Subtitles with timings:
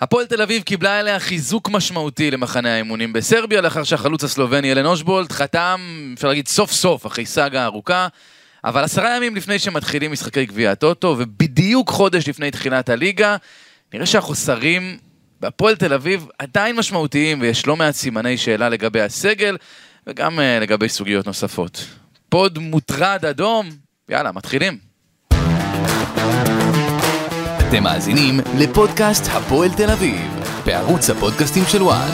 [0.00, 5.32] הפועל תל אביב קיבלה אליה חיזוק משמעותי למחנה האימונים בסרביה, לאחר שהחלוץ הסלובני אלן אושבולט
[5.32, 5.80] חתם,
[6.14, 8.08] אפשר להגיד סוף סוף, אחרי סאגה ארוכה,
[8.64, 13.36] אבל עשרה ימים לפני שמתחילים משחקי גביע הטוטו, ובדיוק חודש לפני תחילת הליגה,
[13.94, 14.98] נראה שהחוסרים
[15.40, 19.56] בהפועל תל אביב עדיין משמעותיים, ויש לא מעט סימני שאלה לגבי הסגל,
[20.06, 21.84] וגם uh, לגבי סוגיות נוספות.
[22.28, 23.70] פוד מוטרד אדום,
[24.08, 24.78] יאללה, מתחילים.
[27.68, 30.20] אתם מאזינים לפודקאסט הפועל תל אביב,
[30.66, 32.08] בערוץ הפודקאסטים של וואן.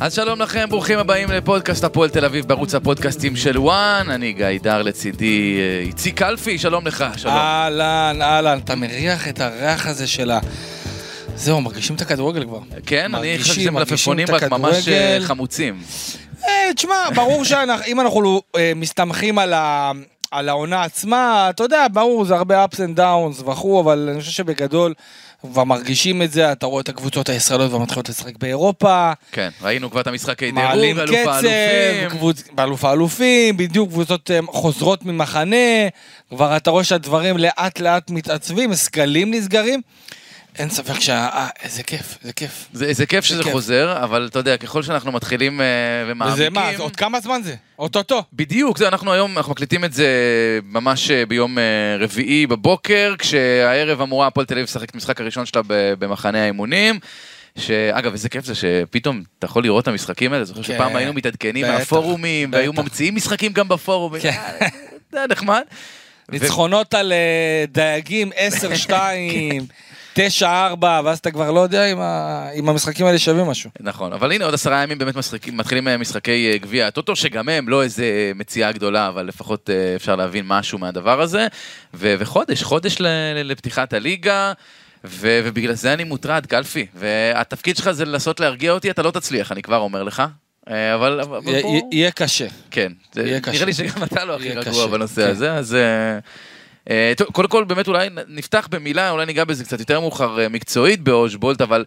[0.00, 4.06] אז שלום לכם, ברוכים הבאים לפודקאסט הפועל תל אביב בערוץ הפודקאסטים של וואן.
[4.10, 7.34] אני גיא דר לצידי אה, איציק קלפי, שלום לך, שלום.
[7.34, 10.40] אהלן, אהלן, אתה מריח את הריח הזה של ה...
[11.38, 12.60] זהו, מרגישים את הכדורגל כבר.
[12.86, 15.18] כן, אני חושב שזה מלפפונים רק ממש אה.
[15.20, 15.82] חמוצים.
[16.44, 19.92] אה, תשמע, ברור שאם אנחנו אה, מסתמכים על ה...
[20.30, 24.32] על העונה עצמה, אתה יודע, ברור, זה הרבה ups and downs וכו', אבל אני חושב
[24.32, 24.94] שבגדול
[25.40, 29.90] כבר מרגישים את זה, אתה רואה את הקבוצות הישראליות כבר מתחילות לשחק באירופה, כן, ראינו
[29.90, 32.08] כבר את המשחקי דירוג, אלוף האלופים.
[32.08, 32.42] קבוצ...
[32.52, 35.88] באלוף האלופים, בדיוק קבוצות חוזרות ממחנה,
[36.28, 39.80] כבר אתה רואה שהדברים לאט לאט מתעצבים, סגלים נסגרים.
[40.58, 41.28] אין ספק שה...
[41.32, 42.66] אה, איזה כיף, איזה כיף.
[42.72, 43.52] זה, זה כיף שזה כיף.
[43.52, 45.66] חוזר, אבל אתה יודע, ככל שאנחנו מתחילים אה,
[46.06, 46.34] ומעמיקים...
[46.34, 47.54] וזה מה, זה עוד כמה זמן זה?
[47.78, 48.22] אוטוטו.
[48.32, 50.08] בדיוק, זה אנחנו היום, אנחנו מקליטים את זה
[50.64, 51.62] ממש אה, ביום אה,
[52.00, 56.98] רביעי בבוקר, כשהערב אמורה הפועל תל אביב לשחק את המשחק הראשון שלה ב- במחנה האימונים.
[57.58, 60.74] שאגב, איזה כיף זה שפתאום אתה יכול לראות את המשחקים האלה, זוכר כן.
[60.74, 62.72] שפעם היינו מתעדכנים בטח, מהפורומים, והיו.
[62.72, 64.30] ממציאים משחקים גם בפורומים, כן.
[64.30, 64.68] אה,
[65.12, 65.62] זה היה נחמד.
[66.28, 68.30] ו- ניצחונות על אה, דייגים
[68.86, 68.90] 10-2,
[70.40, 70.42] 9-4,
[70.82, 73.70] ואז אתה כבר לא יודע אם ה- אם המשחקים האלה שווים משהו.
[73.80, 77.48] נכון, אבל הנה עוד עשרה ימים באמת משחקים, מתחילים אה, משחקי אה, גביע הטוטו, שגם
[77.48, 81.46] הם לא איזה אה, מציאה גדולה, אבל לפחות אפשר להבין משהו מהדבר הזה.
[81.94, 83.06] ו- וחודש, חודש ל-
[83.44, 84.52] לפתיחת הליגה,
[85.04, 86.86] ו- ובגלל זה אני מוטרד, קלפי.
[86.94, 90.22] והתפקיד שלך זה לנסות להרגיע אותי, אתה לא תצליח, אני כבר אומר לך.
[90.94, 91.40] אבל, אבל
[91.92, 92.46] יהיה קשה.
[92.70, 93.64] כן, יהיה נראה קשה.
[93.64, 95.30] לי שגם אתה לא הכי רגוע קשה, בנושא כן.
[95.30, 95.76] הזה, אז...
[96.88, 100.40] אה, אה, טוב, קודם כל, באמת אולי נפתח במילה, אולי ניגע בזה קצת יותר מאוחר
[100.40, 101.84] אה, מקצועית באושבולט, אבל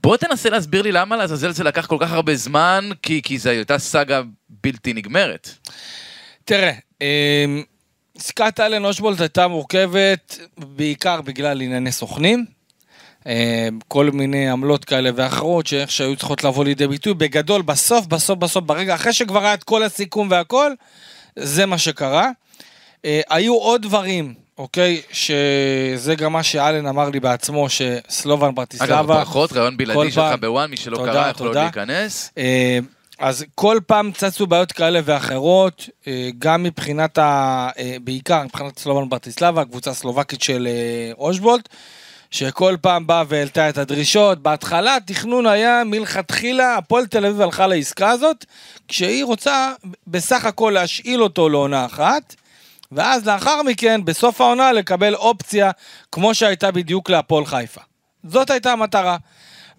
[0.00, 3.50] בוא תנסה להסביר לי למה לעזאזל זה לקח כל כך הרבה זמן, כי, כי זו
[3.50, 5.50] הייתה סאגה בלתי נגמרת.
[6.44, 7.62] תראה, אמ,
[8.18, 12.44] עסקת אלן אושבולט הייתה מורכבת בעיקר בגלל ענייני סוכנים.
[13.88, 17.14] כל מיני עמלות כאלה ואחרות שאיך שהיו צריכות לבוא לידי ביטוי.
[17.14, 20.72] בגדול, בסוף, בסוף, בסוף, ברגע, אחרי שכבר היה את כל הסיכום והכל,
[21.36, 22.30] זה מה שקרה.
[23.06, 25.02] אה, היו עוד דברים, אוקיי?
[25.12, 29.02] שזה גם מה שאלן אמר לי בעצמו, שסלובן אגב, ברטיסלבה...
[29.02, 31.56] ברכות, רעיון בלעדי שלך בוואן, מי שלא קרא יכול עוד.
[31.56, 32.30] להיכנס.
[32.38, 32.78] אה,
[33.18, 37.68] אז כל פעם צצו בעיות כאלה ואחרות, אה, גם מבחינת ה...
[38.04, 40.68] בעיקר מבחינת סלובן ברטיסלבה, הקבוצה הסלובקית של
[41.18, 41.68] אושבולט,
[42.30, 44.42] שכל פעם באה והעלתה את הדרישות.
[44.42, 48.44] בהתחלה התכנון היה מלכתחילה, הפועל תל אביב הלכה לעסקה הזאת,
[48.88, 49.72] כשהיא רוצה
[50.06, 52.34] בסך הכל להשאיל אותו לעונה אחת.
[52.92, 55.70] ואז לאחר מכן, בסוף העונה, לקבל אופציה
[56.12, 57.80] כמו שהייתה בדיוק להפועל חיפה.
[58.24, 59.16] זאת הייתה המטרה.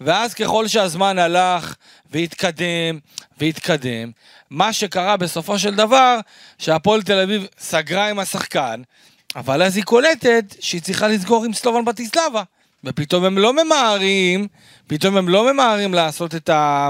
[0.01, 1.75] ואז ככל שהזמן הלך
[2.11, 2.99] והתקדם
[3.37, 4.11] והתקדם,
[4.49, 6.19] מה שקרה בסופו של דבר,
[6.57, 8.81] שהפועל תל אביב סגרה עם השחקן,
[9.35, 12.43] אבל אז היא קולטת שהיא צריכה לסגור עם סלובן בטיסלבה.
[12.83, 14.47] ופתאום הם לא ממהרים,
[14.87, 16.89] פתאום הם לא ממהרים לעשות את, ה,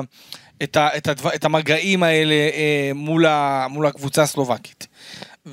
[0.64, 4.88] את, ה, את, הדבר, את המגעים האלה אה, מול, ה, מול הקבוצה הסלובקית.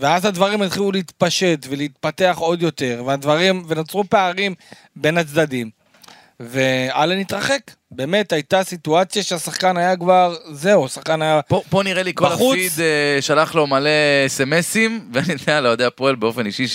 [0.00, 4.54] ואז הדברים התחילו להתפשט ולהתפתח עוד יותר, והדברים, ונוצרו פערים
[4.96, 5.70] בין הצדדים.
[6.40, 7.60] ואלן התרחק.
[7.90, 11.42] באמת, הייתה סיטואציה שהשחקן היה כבר, זהו, השחקן היה...
[11.42, 12.56] פה, פה נראה לי כל בחוץ.
[12.56, 13.90] הפיד אה, שלח לו מלא
[14.26, 16.66] אסמסים, ואני יודע לאוהדי הפועל באופן אישי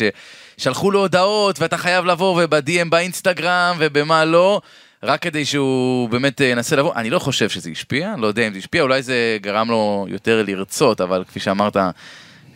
[0.58, 4.62] ששלחו לו הודעות ואתה חייב לבוא וב-DM באינסטגרם ובמה לא,
[5.04, 6.94] רק כדי שהוא באמת אה, ינסה לבוא.
[6.96, 10.44] אני לא חושב שזה השפיע, לא יודע אם זה השפיע, אולי זה גרם לו יותר
[10.48, 11.78] לרצות, אבל כפי שאמרת,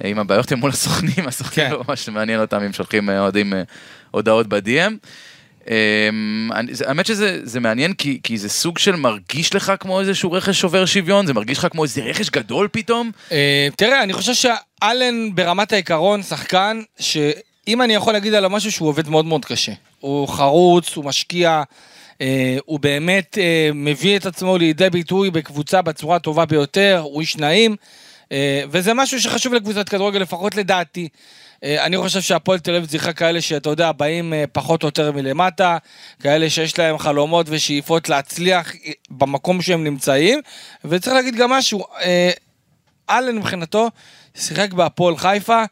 [0.04, 1.72] אה, אם הבעיות הן מול הסוכנים, הסוכנים כן.
[1.72, 3.64] לא ממש מעניין אותם אם שולחים אה, אוהדים אה,
[4.12, 4.94] הודעות ב-DM.
[5.70, 6.50] אמ,
[6.86, 10.86] האמת שזה זה מעניין כי, כי זה סוג של מרגיש לך כמו איזשהו רכש שובר
[10.86, 13.12] שוויון, זה מרגיש לך כמו איזה רכש גדול פתאום.
[13.32, 18.90] אה, תראה, אני חושב שאלן ברמת העיקרון שחקן, שאם אני יכול להגיד עליו משהו שהוא
[18.90, 19.72] עובד מאוד מאוד קשה.
[20.00, 21.64] הוא חרוץ, הוא משקיע,
[22.22, 27.38] אה, הוא באמת אה, מביא את עצמו לידי ביטוי בקבוצה בצורה הטובה ביותר, הוא איש
[27.38, 27.78] נעים, אה,
[28.70, 31.10] וזה משהו שחשוב לקבוצת כדורגל, לפחות לדעתי.
[31.64, 35.12] אה, אני חושב שהפועל תל אביב צריכה כאלה שאתה יודע, באים אה, פחות או יותר
[35.12, 35.78] מלמטה,
[36.20, 40.40] כאלה שיש להם חלומות ושאיפות להצליח אה, במקום שהם נמצאים,
[40.86, 42.32] וצריך להגיד גם משהו, אה,
[43.10, 43.90] אלן מבחינתו
[44.36, 45.64] שיחק בהפועל חיפה.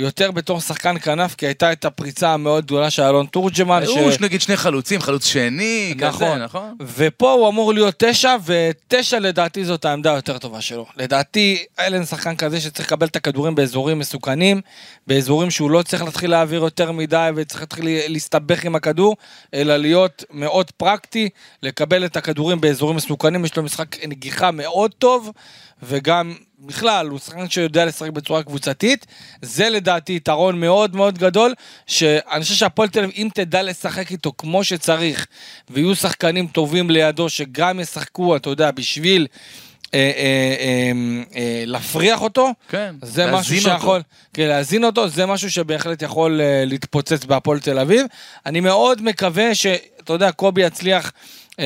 [0.00, 3.82] יותר בתור שחקן כנף, כי הייתה את הפריצה המאוד גדולה של אלון תורג'מן.
[3.86, 6.42] הוא נגיד שני חלוצים, חלוץ שני, כזה, נכון.
[6.42, 6.74] נכון?
[6.80, 10.86] ופה הוא אמור להיות תשע, ותשע לדעתי זאת העמדה היותר טובה שלו.
[10.96, 14.60] לדעתי, אלן שחקן כזה שצריך לקבל את הכדורים באזורים מסוכנים,
[15.06, 19.16] באזורים שהוא לא צריך להתחיל להעביר יותר מדי וצריך להתחיל להסתבך עם הכדור,
[19.54, 21.28] אלא להיות מאוד פרקטי,
[21.62, 25.30] לקבל את הכדורים באזורים מסוכנים, יש לו משחק נגיחה מאוד טוב,
[25.82, 29.06] וגם בכלל, הוא שחקן שיודע לשחק בצורה קבוצתית,
[29.42, 31.54] זה לדעתי יתרון מאוד מאוד גדול,
[31.86, 35.26] שאני חושב שהפועל תל אביב, אם תדע לשחק איתו כמו שצריך,
[35.70, 39.26] ויהיו שחקנים טובים לידו שגם ישחקו, אתה יודע, בשביל...
[39.94, 40.92] אה, אה, אה,
[41.36, 43.70] אה, להפריח אותו, כן, זה משהו אותו.
[43.70, 44.00] שיכול,
[44.34, 48.06] כן, להזין אותו, זה משהו שבהחלט יכול אה, להתפוצץ בהפועל תל אביב.
[48.46, 51.12] אני מאוד מקווה שאתה יודע, קובי יצליח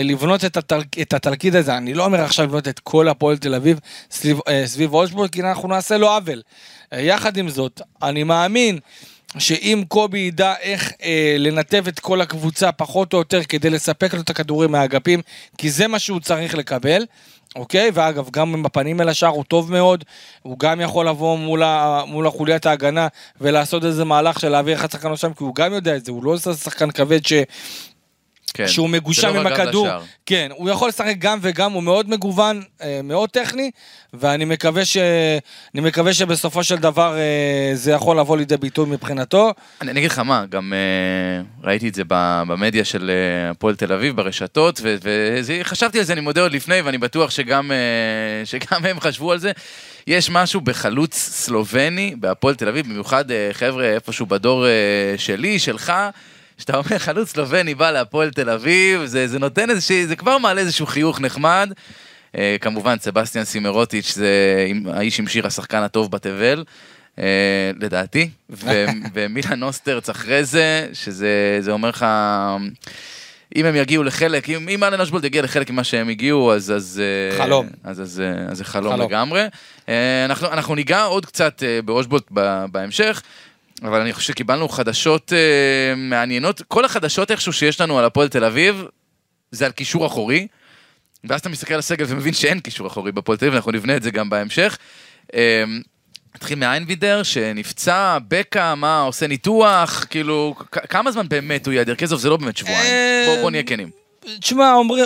[0.02, 0.80] לבנות את, התל...
[1.02, 3.80] את התלכיד הזה, אני לא אומר עכשיו לבנות את כל הפועל תל אביב
[4.10, 6.42] סביב, אה, סביב אושבולט, כי אנחנו נעשה לו עוול.
[6.92, 8.78] אה, יחד עם זאת, אני מאמין
[9.38, 14.20] שאם קובי ידע איך אה, לנתב את כל הקבוצה פחות או יותר כדי לספק לו
[14.20, 15.20] את הכדורים מהאגפים,
[15.58, 17.04] כי זה מה שהוא צריך לקבל.
[17.56, 20.04] אוקיי, ואגב, גם עם הפנים אל השער הוא טוב מאוד,
[20.42, 23.08] הוא גם יכול לבוא מול, ה, מול החוליית ההגנה
[23.40, 26.24] ולעשות איזה מהלך של להעביר אחד שחקן נוסף, כי הוא גם יודע את זה, הוא
[26.24, 27.32] לא עושה שחקן כבד ש,
[28.54, 28.68] כן.
[28.68, 29.86] שהוא זה מגושם לא עם הכדור.
[29.86, 30.02] לשער.
[30.26, 33.70] כן, הוא יכול לשחק גם וגם, הוא מאוד מגוון, אה, מאוד טכני,
[34.14, 34.96] ואני מקווה, ש...
[35.74, 39.52] מקווה שבסופו של דבר אה, זה יכול לבוא לידי ביטוי מבחינתו.
[39.80, 43.10] אני אני אגיד לך מה, גם אה, ראיתי את זה במדיה של
[43.50, 44.80] הפועל תל אביב, ברשתות,
[45.44, 47.70] וחשבתי על זה, אני מודה עוד לפני, ואני בטוח שגם,
[48.44, 49.52] שגם הם חשבו על זה.
[50.06, 54.66] יש משהו בחלוץ סלובני בהפועל תל אביב, במיוחד חבר'ה איפשהו בדור
[55.16, 55.92] שלי, שלך.
[56.58, 60.60] שאתה אומר חלוץ סלובני בא להפועל תל אביב, זה, זה נותן איזושהי, זה כבר מעלה
[60.60, 61.72] איזשהו חיוך נחמד.
[62.38, 66.64] אה, כמובן, סבסטיאן סימרוטיץ' זה האיש עם שיר השחקן הטוב בתבל,
[67.18, 68.84] אה, לדעתי, ו-
[69.14, 72.06] ומילן אוסטרץ אחרי זה, שזה זה אומר לך,
[73.56, 76.70] אם הם יגיעו לחלק, אם, אם אלן אשבולד יגיע לחלק ממה שהם הגיעו, אז...
[76.70, 77.02] אז
[77.32, 77.68] אה, חלום.
[77.84, 79.10] אז, אז, אה, אז זה חלום, חלום.
[79.10, 79.42] לגמרי.
[79.88, 83.22] אה, אנחנו, אנחנו ניגע עוד קצת אה, באושבולד ב- בהמשך.
[83.82, 86.62] אבל אני חושב שקיבלנו חדשות אה, מעניינות.
[86.68, 88.84] כל החדשות איכשהו שיש לנו על הפועל תל אביב,
[89.50, 90.46] זה על קישור אחורי.
[91.24, 94.02] ואז אתה מסתכל על הסגל ומבין שאין קישור אחורי בפועל תל אביב, אנחנו נבנה את
[94.02, 94.78] זה גם בהמשך.
[95.34, 95.64] אה,
[96.34, 102.20] נתחיל מאיינבידר שנפצע, בקה, מה, עושה ניתוח, כאילו, כמה זמן באמת הוא יהיה דרכזוב?
[102.20, 102.80] זה לא באמת שבועיים.
[102.80, 103.90] אה, בוא, בוא נהיה כנים.
[104.40, 105.04] תשמע, אומרים,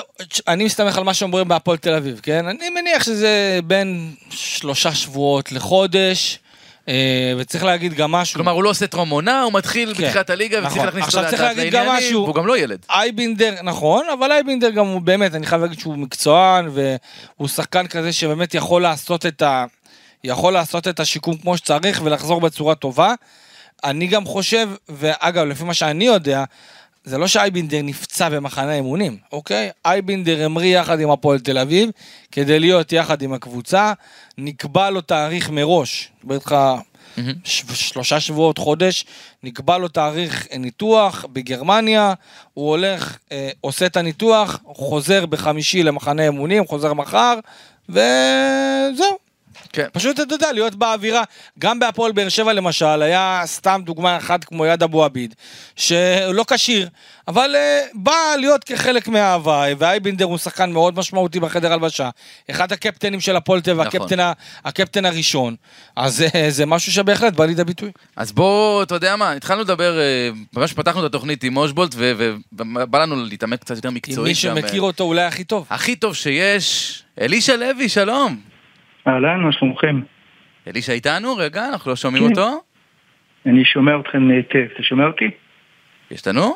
[0.48, 2.46] אני מסתמך על מה שאומרים בהפועל תל אביב, כן?
[2.46, 6.38] אני מניח שזה בין שלושה שבועות לחודש,
[7.38, 8.34] וצריך להגיד גם משהו.
[8.34, 10.86] כלומר, הוא לא עושה טרום עונה, הוא מתחיל כן, בתחילת הליגה וצריך נכון.
[10.86, 12.16] להכניס עכשיו אותו גם לעניינים.
[12.16, 12.78] והוא גם לא ילד.
[12.90, 18.12] אייבינדר, נכון, אבל אייבינדר גם הוא באמת, אני חייב להגיד שהוא מקצוען, והוא שחקן כזה
[18.12, 19.64] שבאמת יכול לעשות את ה...
[20.24, 23.14] יכול לעשות את השיקום כמו שצריך ולחזור בצורה טובה.
[23.84, 26.44] אני גם חושב, ואגב, לפי מה שאני יודע,
[27.08, 29.70] זה לא שאייבינדר נפצע במחנה אימונים, אוקיי?
[29.84, 31.90] אייבינדר המריא יחד עם הפועל תל אביב,
[32.32, 33.92] כדי להיות יחד עם הקבוצה,
[34.38, 36.56] נקבע לו תאריך מראש, איתך
[37.44, 39.04] ש- שלושה שבועות, חודש,
[39.42, 42.14] נקבע לו תאריך ניתוח בגרמניה,
[42.54, 47.38] הוא הולך, אה, עושה את הניתוח, חוזר בחמישי למחנה אימונים, חוזר מחר,
[47.88, 49.27] וזהו.
[49.72, 49.86] כן.
[49.92, 51.22] פשוט אתה יודע, להיות באווירה,
[51.58, 55.34] גם בהפועל באר שבע למשל, היה סתם דוגמה אחת כמו יד אבו עביד,
[55.76, 56.88] שלא כשיר,
[57.28, 62.10] אבל uh, בא להיות כחלק מההוואי, ואייבינדר הוא שחקן מאוד משמעותי בחדר הלבשה,
[62.50, 64.00] אחד הקפטנים של הפועל טבע, נכון.
[64.64, 65.56] הקפטן, הראשון,
[65.96, 67.90] אז אה, זה משהו שבהחלט בא לידי ביטוי.
[68.16, 72.34] אז בוא, אתה יודע מה, התחלנו לדבר, אה, ממש פתחנו את התוכנית עם אושבולט, ו-
[72.52, 74.44] ובא לנו להתעמק קצת יותר עם מקצועית.
[74.44, 75.66] מי גם, שמכיר אותו אולי הכי טוב.
[75.70, 78.57] הכי טוב שיש, אלישע לוי, שלום.
[79.08, 80.00] אהלן, מה שלומכם?
[80.68, 81.36] אלישע איתנו?
[81.36, 82.30] רגע, אנחנו לא שומעים כן.
[82.30, 82.62] אותו.
[83.46, 84.72] אני שומע אתכם היטב.
[84.74, 85.30] אתה שומע אותי?
[86.10, 86.54] יש לנו?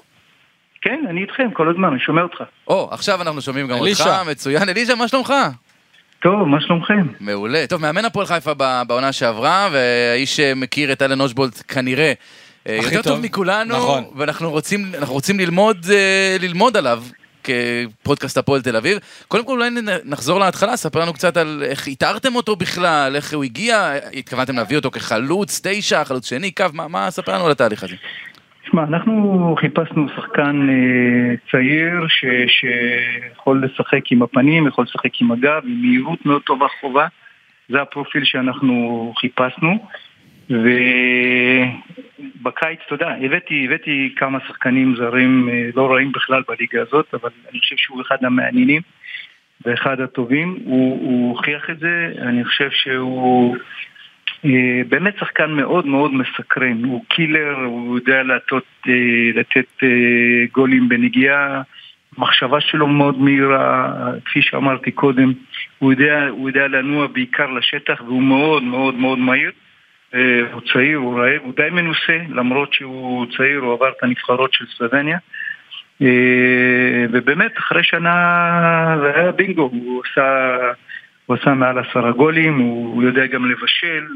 [0.82, 2.42] כן, אני איתכם כל הזמן, אני שומע אותך.
[2.68, 4.10] או, עכשיו אנחנו שומעים גם אותך.
[4.30, 4.68] מצוין.
[4.68, 5.32] אלישע, מה שלומך?
[6.22, 7.06] טוב, מה שלומכם?
[7.20, 7.64] מעולה.
[7.68, 12.12] טוב, מאמן הפועל חיפה ב- בעונה שעברה, והאיש שמכיר את אלן אושבולט כנראה
[12.68, 13.20] אה, יותר טוב טוב.
[13.24, 14.04] מכולנו, נכון.
[14.16, 17.02] ואנחנו רוצים, אנחנו רוצים ללמוד, אה, ללמוד עליו.
[17.44, 18.98] כפודקאסט הפועל תל אביב.
[19.28, 19.70] קודם כל אולי
[20.04, 24.76] נחזור להתחלה, ספר לנו קצת על איך איתרתם אותו בכלל, איך הוא הגיע, התכוונתם להביא
[24.76, 27.96] אותו כחלוץ תשע, חלוץ שני, קו, מה, מה, ספר לנו על התהליך הזה.
[28.70, 35.62] שמע, אנחנו חיפשנו שחקן אה, צעיר ש, שיכול לשחק עם הפנים, יכול לשחק עם הגב,
[35.64, 37.06] עם מהירות מאוד טובה חובה.
[37.68, 39.78] זה הפרופיל שאנחנו חיפשנו.
[42.40, 47.30] ובקיץ, אתה יודע, הבאתי, הבאתי כמה שחקנים זרים אה, לא רעים בכלל בליגה הזאת, אבל
[47.50, 48.82] אני חושב שהוא אחד המעניינים
[49.64, 50.58] ואחד הטובים.
[50.64, 53.56] הוא, הוא הוכיח את זה, אני חושב שהוא
[54.44, 56.84] אה, באמת שחקן מאוד מאוד מסקרן.
[56.84, 58.88] הוא קילר, הוא יודע לתת,
[59.34, 59.82] לתת
[60.52, 61.62] גולים בנגיעה.
[62.18, 63.92] המחשבה שלו מאוד מהירה,
[64.24, 65.32] כפי שאמרתי קודם,
[65.78, 69.50] הוא יודע, הוא יודע לנוע בעיקר לשטח והוא מאוד מאוד מאוד מהיר.
[70.14, 74.52] אה, הוא צעיר, הוא רעב, הוא די מנוסה, למרות שהוא צעיר, הוא עבר את הנבחרות
[74.52, 75.18] של סלובניה.
[76.02, 78.14] אה, ובאמת, אחרי שנה
[79.00, 80.56] זה היה בינגו, הוא עשה,
[81.26, 84.06] הוא עשה מעל עשרה גולים, הוא יודע גם לבשל,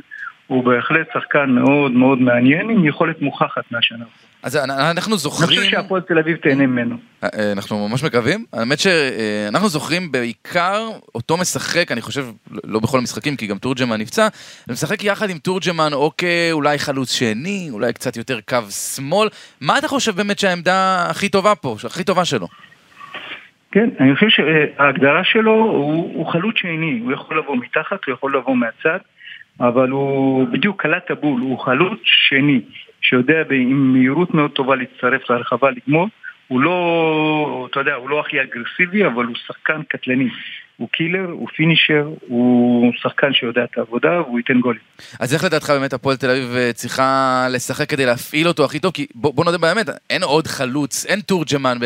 [0.47, 4.05] הוא בהחלט שחקן מאוד מאוד מעניין, עם יכולת מוכחת מהשנה.
[4.43, 4.57] אז
[4.97, 5.59] אנחנו זוכרים...
[5.59, 6.97] אני חושב שהפועל תל אביב תהנה ממנו.
[7.25, 8.45] אה, אה, אנחנו ממש מקווים.
[8.53, 12.25] האמת שאנחנו זוכרים בעיקר אותו משחק, אני חושב,
[12.65, 14.29] לא בכל המשחקים, כי גם תורג'מן נפצע,
[14.71, 19.29] משחק יחד עם תורג'מן או כאולי חלוץ שני, אולי קצת יותר קו שמאל.
[19.61, 22.47] מה אתה חושב באמת שהעמדה הכי טובה פה, הכי טובה שלו?
[23.73, 28.37] כן, אני חושב שההגדרה שלו הוא, הוא חלוץ שני, הוא יכול לבוא מתחת, הוא יכול
[28.37, 28.99] לבוא מהצד.
[29.61, 32.61] אבל הוא בדיוק קלט הבול, הוא חלוץ שני,
[33.01, 36.09] שיודע עם מהירות מאוד טובה להצטרף להרחבה לגמור.
[36.49, 40.29] הוא לא, אתה יודע, הוא לא הכי אגרסיבי, אבל הוא שחקן קטלני.
[40.77, 44.81] הוא קילר, הוא פינישר, הוא שחקן שיודע את העבודה והוא ייתן גולים.
[45.21, 48.93] אז איך לדעתך באמת הפועל תל אביב אה, צריכה לשחק כדי להפעיל אותו הכי טוב?
[48.93, 51.79] כי בוא, בוא נודה באמת, אין עוד חלוץ, אין תורג'מן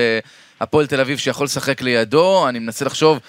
[0.60, 3.20] בהפועל תל אביב שיכול לשחק לידו, אני מנסה לחשוב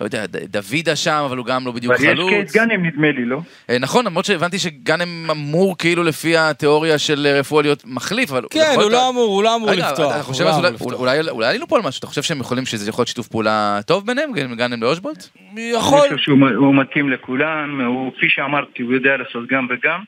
[0.00, 2.32] לא יודע, דוידה שם, אבל הוא גם לא בדיוק חלוץ.
[2.32, 3.40] אבל יש גאנם נדמה לי, לא?
[3.70, 8.42] אה, נכון, למרות שהבנתי שגאנם אמור כאילו לפי התיאוריה של רפואה להיות מחליף, אבל...
[8.50, 10.14] כן, הוא לא אמור, הוא לא אמור לפתוח.
[10.14, 10.44] אתה חושב
[10.92, 14.06] אולי עלינו פה על משהו, אתה חושב שהם יכולים שזה יכול להיות שיתוף פעולה טוב
[14.06, 15.28] ביניהם, גאנם לאושבולט?
[15.56, 15.98] יכול.
[15.98, 20.00] אני חושב שהוא מתאים לכולם, הוא, כפי שאמרתי, הוא יודע לעשות גם וגם.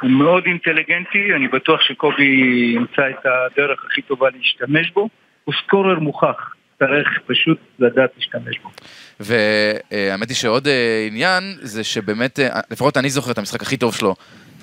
[0.00, 5.08] הוא מאוד אינטליגנטי, אני בטוח שקובי ימצא את הדרך הכי טובה להשתמש בו.
[5.44, 6.54] הוא סקורר מוכח.
[6.78, 8.70] צריך פשוט לדעת להשתמש בו.
[9.22, 13.94] והאמת היא שעוד אה, עניין זה שבאמת, אה, לפחות אני זוכר את המשחק הכי טוב
[13.94, 14.14] שלו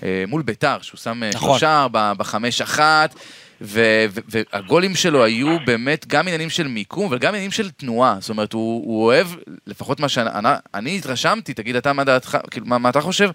[0.04, 1.50] אה, מול ביתר, שהוא שם נכון.
[1.50, 3.16] שלושה בחמש אחת.
[3.62, 8.18] והגולים שלו היו באמת גם עניינים של מיקום, אבל גם עניינים של תנועה.
[8.20, 9.28] זאת אומרת, הוא, הוא אוהב,
[9.68, 13.30] לפחות מה שאני התרשמתי, תגיד אתה מה דעתך, כאילו, מה, מה אתה חושב?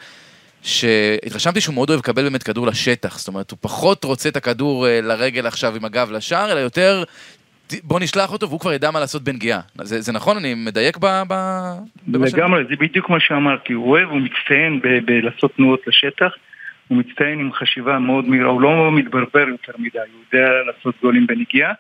[0.63, 4.87] שהתרשמתי שהוא מאוד אוהב לקבל באמת כדור לשטח, זאת אומרת, הוא פחות רוצה את הכדור
[5.03, 7.05] לרגל עכשיו עם הגב לשער, אלא יותר
[7.83, 9.61] בוא נשלח אותו והוא כבר ידע מה לעשות בנגיעה.
[9.83, 10.37] זה, זה נכון?
[10.37, 11.07] אני מדייק ב...
[11.29, 11.35] ב
[12.09, 13.73] לגמרי, זה בדיוק מה שאמרתי.
[13.73, 16.33] הוא אוהב, הוא מצטיין בלעשות תנועות לשטח.
[16.89, 21.27] הוא מצטיין עם חשיבה מאוד מהירה, הוא לא מתברבר יותר מדי, הוא יודע לעשות גולים
[21.27, 21.73] בנגיעה.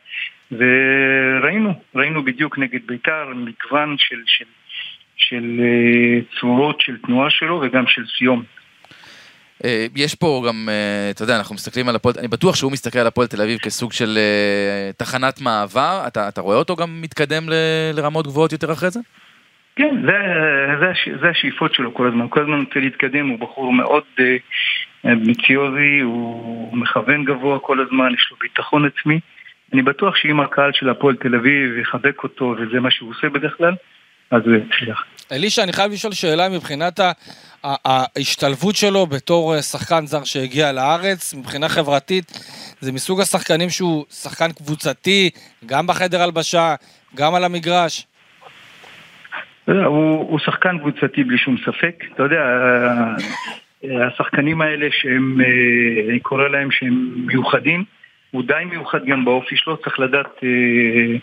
[0.53, 4.45] וראינו, ראינו בדיוק נגד בית"ר מגוון של, של,
[5.17, 8.43] של uh, צורות של תנועה שלו וגם של סיום.
[9.65, 12.99] אה, יש פה גם, אה, אתה יודע, אנחנו מסתכלים על הפועל, אני בטוח שהוא מסתכל
[12.99, 17.49] על הפועל תל אביב כסוג של אה, תחנת מעבר, אתה, אתה רואה אותו גם מתקדם
[17.49, 17.53] ל,
[17.95, 19.01] לרמות גבוהות יותר אחרי זה?
[19.77, 20.13] כן, זה,
[20.81, 24.05] זה, זה השאיפות שלו כל הזמן, כל הזמן רוצה להתקדם, הוא בחור מאוד
[25.07, 29.21] אמביציוזי, הוא מכוון גבוה כל הזמן, יש לו ביטחון עצמי.
[29.73, 33.57] אני בטוח שאם הקהל של הפועל תל אביב יחבק אותו, וזה מה שהוא עושה בדרך
[33.57, 33.75] כלל,
[34.35, 35.05] אז יצליח.
[35.33, 37.01] אלישע, אני חייב לשאול שאלה מבחינת
[37.65, 42.25] ההשתלבות שלו בתור אה, שחקן זר שהגיע לארץ, מבחינה חברתית,
[42.81, 45.31] זה מסוג השחקנים שהוא שחקן קבוצתי,
[45.67, 46.75] גם בחדר הלבשה,
[47.15, 48.07] גם על המגרש.
[49.67, 49.75] הוא,
[50.31, 52.05] הוא שחקן קבוצתי בלי שום ספק.
[52.15, 52.43] אתה יודע,
[54.07, 57.85] השחקנים האלה שהם, אה, אני קורא להם שהם מיוחדים,
[58.31, 61.17] הוא די מיוחד גם באופי שלו, צריך לדעת אה, אה,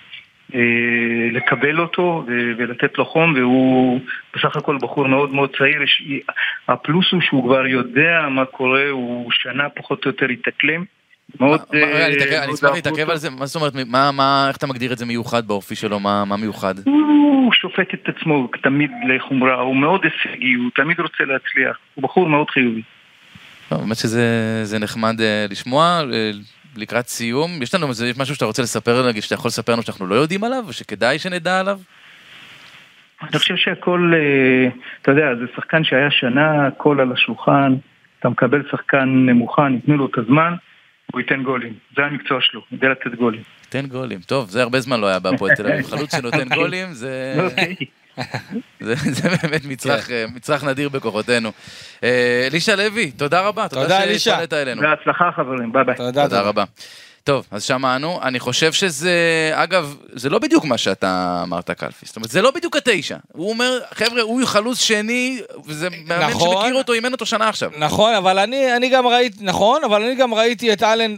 [1.32, 2.26] לקבל אותו
[2.58, 4.02] ולתת לו חום והוא
[4.36, 5.82] בסך הכל בחור מאוד מאוד צעיר,
[6.68, 10.84] הפלוס הוא שהוא כבר יודע מה קורה, הוא שנה פחות או יותר התאקלם.
[11.40, 11.60] מאוד...
[11.74, 12.06] אה,
[12.44, 13.74] אני אשמח להתעכב על זה, מה זאת אומרת,
[14.48, 16.76] איך אתה מגדיר את זה מיוחד באופי שלו, מה מיוחד?
[16.86, 22.30] הוא שופט את עצמו תמיד לחומרה, הוא מאוד הישגי, הוא תמיד רוצה להצליח, הוא בחור
[22.30, 22.82] מאוד חיובי.
[23.72, 26.02] באמת שזה נחמד אה, לשמוע.
[26.76, 30.08] לקראת סיום, יש לנו איזה משהו שאתה רוצה לספר, נגיד, שאתה יכול לספר לנו שאנחנו
[30.08, 31.80] לא יודעים עליו, ושכדאי שנדע עליו?
[33.22, 34.70] אני חושב שהכל, אה,
[35.02, 37.74] אתה יודע, זה שחקן שהיה שנה, הכל על השולחן,
[38.20, 40.54] אתה מקבל שחקן מוכן, ייתנו לו את הזמן,
[41.12, 41.74] הוא ייתן גולים.
[41.96, 43.42] זה המקצוע שלו, יודע לתת גולים.
[43.64, 45.86] ייתן גולים, טוב, זה הרבה זמן לא היה בהפועל תל אביב.
[45.96, 47.36] חלוץ שנותן גולים, זה...
[48.86, 50.26] זה, זה באמת מצרך, כן.
[50.36, 51.52] מצרך נדיר בכוחותינו.
[52.04, 53.68] אה, אלישע לוי, תודה רבה.
[53.68, 54.46] תודה, אלישע.
[54.82, 55.96] בהצלחה חברים, ביי ביי.
[55.96, 56.64] תודה, תודה רבה.
[57.24, 59.12] טוב, אז שמענו, אני חושב שזה,
[59.54, 62.06] אגב, זה לא בדיוק מה שאתה אמרת, קלפי.
[62.06, 63.18] זאת אומרת, זה לא בדיוק התשע.
[63.32, 66.58] הוא אומר, חבר'ה, הוא חלוץ שני, וזה מאמן נכון.
[66.58, 67.72] שמכיר אותו, אימן אותו שנה עכשיו.
[67.78, 71.16] נכון, אבל אני, אני גם ראיתי, נכון, אבל אני גם ראיתי את אלן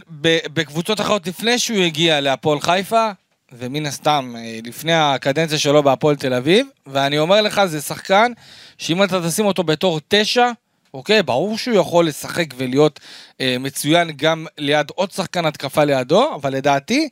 [0.54, 3.10] בקבוצות אחרות לפני שהוא הגיע להפועל חיפה,
[3.58, 8.32] ומן הסתם, אה, לפני הקדנציה שלו בהפועל תל אביב, ואני אומר לך, זה שחקן
[8.78, 10.50] שאם אתה תשים אותו בתור תשע,
[10.94, 13.00] אוקיי, ברור שהוא יכול לשחק ולהיות
[13.40, 17.08] אה, מצוין גם ליד עוד שחקן התקפה לידו, אבל לדעתי,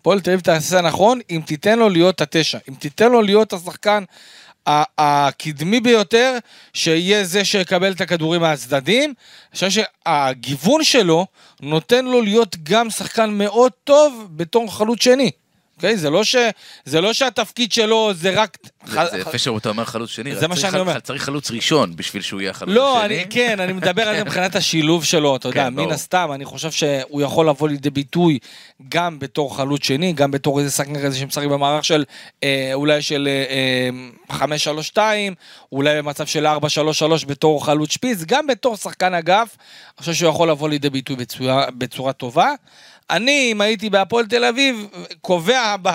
[0.00, 4.04] הפועל תל אביב תעשה נכון אם תיתן לו להיות התשע, אם תיתן לו להיות השחקן
[4.66, 6.38] הקדמי ביותר,
[6.72, 9.04] שיהיה זה שיקבל את הכדורים מהצדדים.
[9.10, 11.26] אני חושב שהגיוון שלו
[11.60, 15.30] נותן לו להיות גם שחקן מאוד טוב בתור חלוץ שני.
[15.76, 15.96] אוקיי?
[15.96, 16.36] זה לא, ש...
[16.84, 18.58] זה לא שהתפקיד שלו זה רק...
[18.86, 21.00] זה זה יפה שאתה אומר חלוץ שני, זה מה שאני אומר.
[21.00, 23.16] צריך חלוץ ראשון בשביל שהוא יהיה חלוץ לא, שני.
[23.16, 25.90] אני, כן, אני מדבר על זה מבחינת השילוב שלו, אתה יודע, כן, מן.
[25.90, 28.38] הסתם, אני חושב שהוא יכול לבוא לידי ביטוי
[28.88, 32.04] גם בתור חלוץ שני, גם בתור איזה שחקן כזה שמשחק במערך של,
[32.42, 33.28] אה, אולי של
[34.30, 34.46] אה, אה,
[34.94, 34.98] 5-3-2,
[35.72, 40.50] אולי במצב של 4-3-3 בתור חלוץ שפיץ, גם בתור שחקן אגף, אני חושב שהוא יכול
[40.50, 42.54] לבוא לידי ביטוי בצורה, בצורה טובה.
[43.10, 44.86] אני, אם הייתי בהפועל תל אביב,
[45.20, 45.88] קובע ב,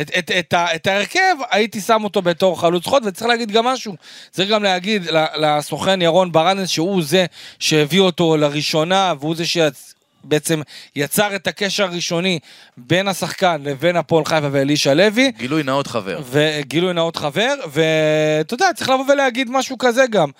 [0.00, 3.94] את, את, את, את ההרכב, הייתי שם אותו בתור חלוץ חוד, וצריך להגיד גם משהו.
[4.30, 5.02] צריך גם להגיד
[5.36, 7.26] לסוכן ירון ברנס, שהוא זה
[7.58, 10.60] שהביא אותו לראשונה, והוא זה שבעצם
[10.96, 12.38] יצר את הקשר הראשוני
[12.76, 15.32] בין השחקן לבין הפועל חיפה ואלישע לוי.
[15.38, 16.20] גילוי נאות חבר.
[16.30, 20.30] וגילוי נאות חבר, ואתה יודע, צריך לבוא ולהגיד משהו כזה גם.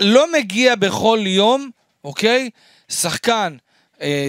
[0.00, 1.70] לא מגיע בכל יום,
[2.04, 2.50] אוקיי?
[2.88, 3.56] שחקן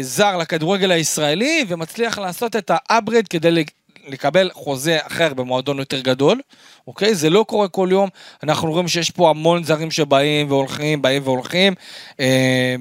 [0.01, 3.63] זר לכדורגל הישראלי ומצליח לעשות את ה upgrade כדי
[4.07, 6.41] לקבל חוזה אחר במועדון יותר גדול,
[6.87, 7.15] אוקיי?
[7.15, 8.09] זה לא קורה כל יום.
[8.43, 11.73] אנחנו רואים שיש פה המון זרים שבאים והולכים, באים והולכים.
[12.19, 12.75] אה,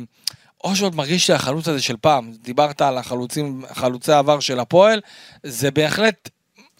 [0.75, 5.01] שעוד מרגיש שהחלוץ הזה של פעם, דיברת על החלוצים, חלוצי העבר של הפועל,
[5.43, 6.29] זה בהחלט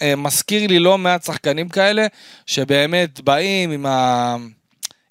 [0.03, 2.07] אה, מזכיר לי לא מעט שחקנים כאלה,
[2.47, 4.37] שבאמת באים עם, ה...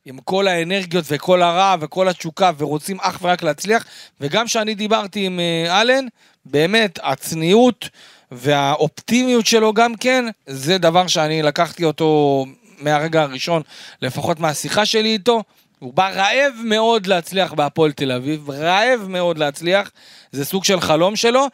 [0.05, 3.85] עם כל האנרגיות וכל הרע וכל התשוקה ורוצים אך ורק להצליח,
[4.21, 6.05] וגם כשאני דיברתי עם אה, אלן,
[6.45, 7.89] באמת הצניעות
[8.31, 12.45] והאופטימיות שלו גם כן, זה דבר שאני לקחתי אותו
[12.79, 13.61] מהרגע הראשון,
[14.01, 15.43] לפחות מהשיחה שלי איתו.
[15.79, 19.91] הוא בא רעב מאוד להצליח בהפועל תל אביב, רעב מאוד להצליח,
[20.31, 21.47] זה סוג של חלום שלו,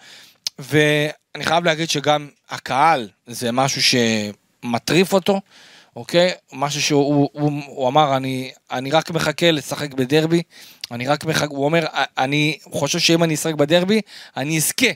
[0.60, 5.42] ואני חייב להגיד שגם הקהל זה משהו שמטריף אותו,
[5.98, 6.32] אוקיי?
[6.54, 10.42] משהו שהוא הוא, הוא, הוא אמר, אני, אני רק מחכה לשחק בדרבי,
[10.92, 11.86] אני רק מחכה, הוא אומר,
[12.18, 14.02] אני חושב שאם אני אשחק בדרבי,
[14.38, 14.88] אני אזכה.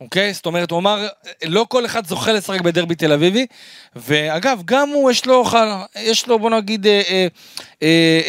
[0.00, 0.32] אוקיי?
[0.32, 1.08] זאת אומרת, הוא אמר,
[1.44, 3.46] לא כל אחד זוכה לשחק בדרבי תל אביבי,
[3.96, 5.44] ואגב, גם הוא, יש לו,
[5.96, 7.26] יש לו בוא נגיד, אה, אה,
[7.82, 8.20] אה,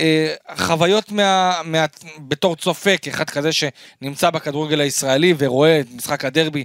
[0.50, 1.86] אה, חוויות מה, מה,
[2.18, 6.64] בתור צופה, כאחד כזה שנמצא בכדורגל הישראלי ורואה את משחק הדרבי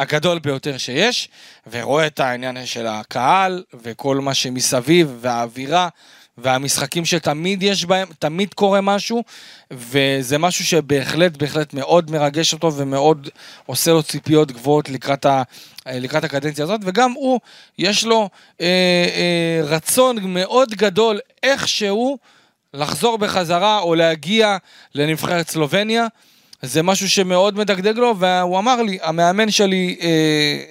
[0.00, 1.28] הגדול ביותר שיש,
[1.70, 5.88] ורואה את העניין של הקהל וכל מה שמסביב והאווירה.
[6.38, 9.24] והמשחקים שתמיד יש בהם, תמיד קורה משהו,
[9.70, 13.28] וזה משהו שבהחלט, בהחלט מאוד מרגש אותו ומאוד
[13.66, 15.42] עושה לו ציפיות גבוהות לקראת, ה,
[15.86, 17.40] לקראת הקדנציה הזאת, וגם הוא,
[17.78, 18.28] יש לו
[18.60, 22.18] אה, אה, רצון מאוד גדול איכשהו
[22.74, 24.56] לחזור בחזרה או להגיע
[24.94, 26.06] לנבחרת סלובניה.
[26.62, 30.06] זה משהו שמאוד מדגדג לו, והוא אמר לי, המאמן שלי אה,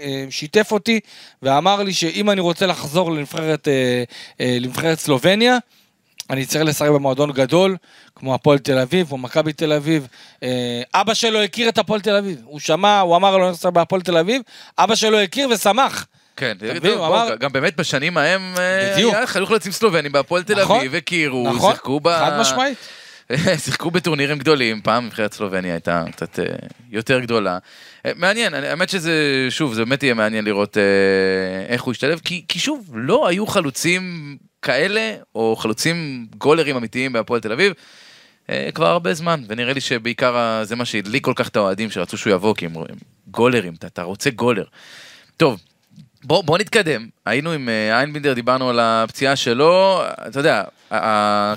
[0.05, 0.99] אה, שיתף אותי,
[1.41, 4.03] ואמר לי שאם אני רוצה לחזור לנבחרת, אה,
[4.41, 5.57] אה, לנבחרת סלובניה,
[6.29, 7.75] אני צריך לשחק במועדון גדול,
[8.15, 10.07] כמו הפועל תל אביב, כמו מכבי תל אביב.
[10.43, 13.69] אה, אבא שלו הכיר את הפועל תל אביב, הוא שמע, הוא אמר לו, אני רוצה
[13.69, 14.41] בהפועל תל אביב,
[14.79, 16.05] אבא שלו הכיר ושמח.
[16.37, 16.79] כן, מבין?
[16.93, 19.13] טוב, הוא אמר- גם באמת בשנים ההם, אה, בדיוק.
[19.13, 22.09] היה היו חלוצים סלובנים בהפועל תל נכון, אביב, הכירו, נכון, שיחקו ב...
[22.09, 22.77] חד משמעית.
[23.63, 26.45] שיחקו בטורנירים גדולים, פעם נבחרת סלובניה הייתה קצת אה,
[26.89, 27.57] יותר גדולה.
[28.05, 29.13] אה, מעניין, האמת שזה,
[29.49, 30.83] שוב, זה באמת יהיה מעניין לראות אה,
[31.67, 37.41] איך הוא ישתלב, כי, כי שוב, לא היו חלוצים כאלה, או חלוצים גולרים אמיתיים בהפועל
[37.41, 37.73] תל אביב.
[38.73, 42.33] כבר הרבה זמן, ונראה לי שבעיקר זה מה שהדליק כל כך את האוהדים שרצו שהוא
[42.33, 42.73] יבוא, כי הם
[43.27, 44.63] גולרים, אתה, אתה רוצה גולר.
[45.37, 45.59] טוב,
[46.23, 50.63] בוא, בוא נתקדם, היינו עם אה, איינבינדר, דיברנו על הפציעה שלו, אתה יודע,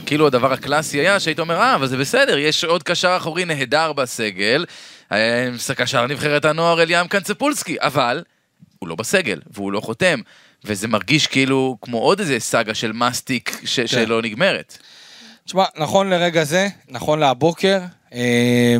[0.07, 3.93] כאילו הדבר הקלאסי היה שהיית אומר, אה, אבל זה בסדר, יש עוד קשר אחורי נהדר
[3.93, 4.65] בסגל,
[5.13, 8.23] אה, קשר נבחרת הנוער אליאם קנצפולסקי, אבל
[8.79, 10.21] הוא לא בסגל, והוא לא חותם,
[10.65, 14.79] וזה מרגיש כאילו כמו עוד איזה סאגה של מסטיק ש- שלא נגמרת.
[15.45, 17.79] תשמע, נכון לרגע זה, נכון להבוקר,
[18.15, 18.77] אה,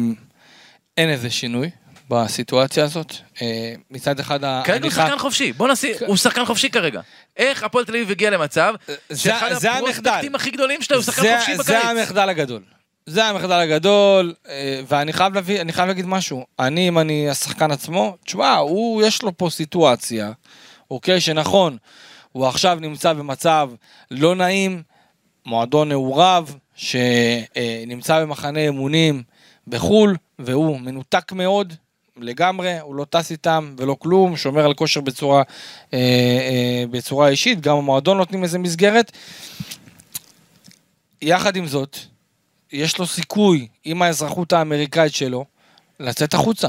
[0.97, 1.71] אין איזה שינוי
[2.13, 3.13] בסיטואציה הזאת.
[3.43, 7.01] אה, מצד אחד, כרגע אני הוא שחקן חופשי, בוא נשים, הוא שחקן חופשי כרגע.
[7.37, 8.75] איך הפועל תל אביב הגיע למצב
[9.09, 9.73] זה- שאחד זה.
[9.73, 11.85] הפרוספקטים הכי גדולים שלו הוא שחקן זה- חופשי זה בקיץ?
[11.85, 12.63] המחדל הגדול.
[13.07, 16.45] זה המחדל הגדול, אה, ואני חייב, להביא, אני חייב להגיד משהו.
[16.59, 20.33] אני, אם אני השחקן עצמו, תשמע, הוא, יש לו פה סיטואציה,
[20.91, 21.77] אוקיי, שנכון,
[22.33, 23.71] הוא עכשיו נמצא במצב
[24.11, 24.83] לא נעים,
[25.47, 29.23] מועדון מעורב, שנמצא במחנה אימונים
[29.67, 31.75] בחו"ל, והוא מנותק מאוד
[32.23, 35.43] לגמרי, הוא לא טס איתם ולא כלום, שומר על כושר בצורה,
[35.95, 39.13] אה, אה, בצורה אישית, גם המועדון נותנים איזה מסגרת.
[41.23, 41.97] יחד עם זאת,
[42.73, 45.45] יש לו סיכוי עם האזרחות האמריקאית שלו
[46.01, 46.69] לצאת החוצה.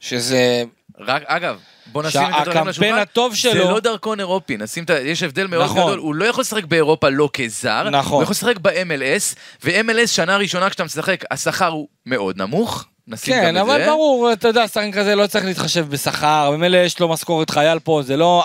[0.00, 0.64] שזה...
[1.00, 2.98] רק, אגב, בוא נשים את הדברים השולחן.
[2.98, 3.70] הטוב זה שלו...
[3.70, 5.00] לא דרכון אירופי, נשים את ה...
[5.00, 5.82] יש הבדל מאוד נכון.
[5.82, 8.14] גדול, הוא לא יכול לשחק באירופה לא כזר, נכון.
[8.14, 13.48] הוא יכול לשחק ב-MLS, ו-MLS שנה ראשונה כשאתה משחק, השכר הוא מאוד נמוך, נשים כן,
[13.48, 13.86] גם את אבל זה.
[13.90, 18.02] ברור, אתה יודע, שחקן כזה לא צריך להתחשב בשכר, ממילא יש לו משכורת חייל פה,
[18.04, 18.44] זה לא...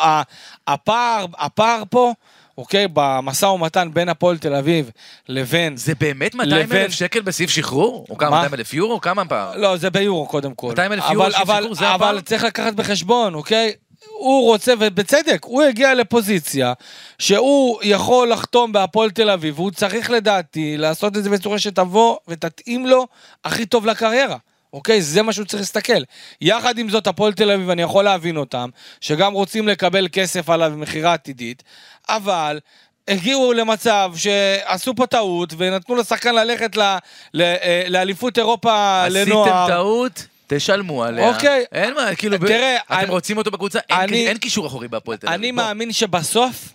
[0.68, 2.14] הפער, הפער פה,
[2.58, 4.92] אוקיי, במשא ומתן בין הפועל תל אביב
[5.30, 5.78] לבין...
[5.78, 8.06] זה באמת 200 לבין- אלף שקל בסעיף שחרור?
[8.10, 8.30] או כמה?
[8.30, 8.36] מה?
[8.42, 9.02] 200 אלף יורו?
[9.02, 9.52] כמה פער?
[9.58, 10.68] לא, זה ביורו קודם כל.
[10.68, 12.10] 200,000 יורו אבל- של אבל- שחרור, זה הפער?
[12.10, 13.72] אבל צריך לקחת בחשבון, אוקיי?
[14.06, 16.74] הוא רוצה, ובצדק, הוא הגיע לפוזיציה
[17.20, 22.86] שהוא יכול לחתום בהפועל תל אביב, והוא צריך לדעתי לעשות את זה בצורה שתבוא ותתאים
[22.86, 23.08] לו
[23.46, 24.38] הכי טוב לקריירה.
[24.74, 25.02] אוקיי?
[25.02, 26.04] זה מה שהוא צריך להסתכל.
[26.42, 28.70] יחד עם זאת, הפועל תל אביב, אני יכול להבין אותם,
[29.02, 31.64] שגם רוצים לקבל כסף עליו במכירה עתידית,
[32.10, 32.60] אבל
[33.08, 39.50] הגיעו למצב שעשו פה טעות ונתנו לשחקן ללכת אה, לאליפות אירופה לנוער.
[39.50, 41.30] עשיתם טעות, תשלמו עליה.
[41.30, 41.66] אוקיי.
[41.72, 43.80] אין מה, כאילו, תראה, אתם אני- רוצים אותו בקבוצה?
[43.90, 45.40] אין- אני- אין קישור אחורי בהפועל תל אביב.
[45.40, 45.64] אני בוא.
[45.64, 46.70] מאמין שבסוף,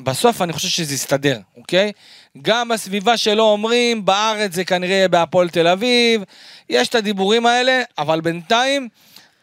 [0.00, 1.92] בסוף אני חושב שזה יסתדר, אוקיי?
[2.42, 6.22] גם בסביבה שלו אומרים, בארץ זה כנראה יהיה בהפועל תל אביב,
[6.68, 8.88] יש את הדיבורים האלה, אבל בינתיים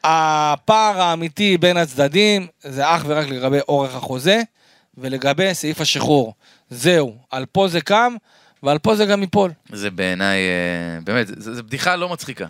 [0.03, 4.41] הפער האמיתי בין הצדדים זה אך ורק לגבי אורך החוזה
[4.97, 6.33] ולגבי סעיף השחרור.
[6.69, 8.15] זהו, על פה זה קם
[8.63, 9.51] ועל פה זה גם ייפול.
[9.71, 12.45] זה בעיניי, אה, באמת, זו בדיחה לא מצחיקה.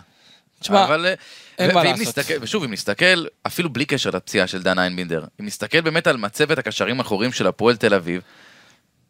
[0.62, 1.14] תשמע, אבל, אה,
[1.58, 2.00] אין ו- מה לעשות.
[2.00, 6.16] נסתכל, ושוב, אם נסתכל, אפילו בלי קשר לפציעה של דן איינבינדר, אם נסתכל באמת על
[6.16, 8.22] מצבת הקשרים האחוריים של הפועל תל אביב,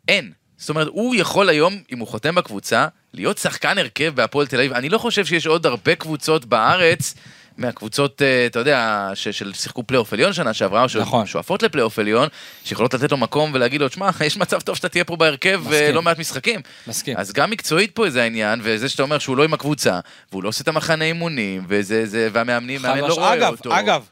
[0.09, 0.33] אין.
[0.57, 4.73] זאת אומרת, הוא יכול היום, אם הוא חותם בקבוצה, להיות שחקן הרכב בהפועל תל אביב.
[4.73, 7.15] אני לא חושב שיש עוד הרבה קבוצות בארץ,
[7.57, 11.27] מהקבוצות, אה, אתה יודע, ש- של שיחקו פלייאוף עליון שנה שעברה, או נכון.
[11.27, 12.29] ששואפות לפלייאוף עליון,
[12.65, 15.79] שיכולות לתת לו מקום ולהגיד לו, שמע, יש מצב טוב שאתה תהיה פה בהרכב מסכים.
[15.91, 16.61] ולא מעט משחקים.
[16.87, 17.17] מסכים.
[17.17, 20.01] אז גם מקצועית פה זה העניין, וזה שאתה אומר שהוא לא עם הקבוצה,
[20.33, 23.79] והוא לא עושה את המחנה אימונים, וזה, זה, והמאמנים, מאמן לא רואה אגב, אותו.
[23.79, 24.03] אגב,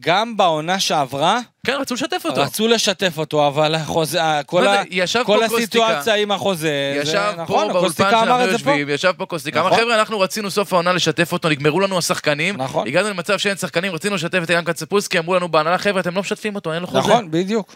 [0.00, 2.40] גם בעונה שעברה, כן, רצו לשתף אותו.
[2.42, 4.82] רצו לשתף אותו, אבל החוזה, כל, ה...
[5.24, 6.14] כל הסיטואציה קוסטיקה.
[6.14, 8.70] עם החוזה, ישב זה, פה נכון, באולפן הקוסטיקה אמר שאנחנו את זה פה.
[8.70, 9.80] יושבים, ישב פה קוסטיקה, אמר נכון.
[9.80, 12.86] חבר'ה, אנחנו רצינו סוף העונה לשתף אותו, נגמרו לנו השחקנים, נכון.
[12.86, 16.20] הגענו למצב שאין שחקנים, רצינו לשתף את אילן קצפוסקי, אמרו לנו בהנהלה, חבר'ה, אתם לא
[16.20, 16.98] משתפים אותו, אין לו חוזה.
[16.98, 17.74] נכון, בדיוק.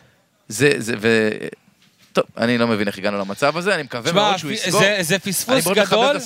[0.48, 1.30] זה, זה, ו...
[2.12, 4.82] טוב, אני לא מבין איך הגענו למצב הזה, אני מקווה מאוד שהוא יסגור.
[5.00, 6.16] זה, פספוס גדול.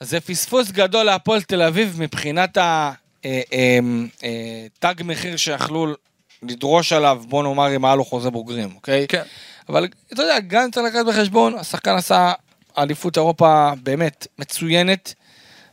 [0.00, 2.92] זה פספוס גדול להפועל תל אביב מבחינת ה...
[3.26, 3.78] אה, אה,
[4.24, 5.94] אה, תג מחיר שיכלו
[6.42, 9.06] לדרוש עליו, בוא נאמר אם היה לו חוזה בוגרים, אוקיי?
[9.08, 9.22] כן.
[9.68, 12.32] אבל אתה יודע, גם צריך לקחת בחשבון, השחקן עשה
[12.78, 15.14] אליפות אירופה באמת מצוינת.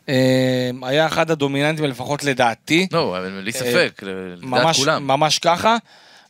[0.10, 2.88] אה, היה אחד הדומיננטים לפחות לדעתי.
[2.92, 5.08] לא, בלי ספק, לדעת ממש, כולם.
[5.08, 5.78] ממש ככה.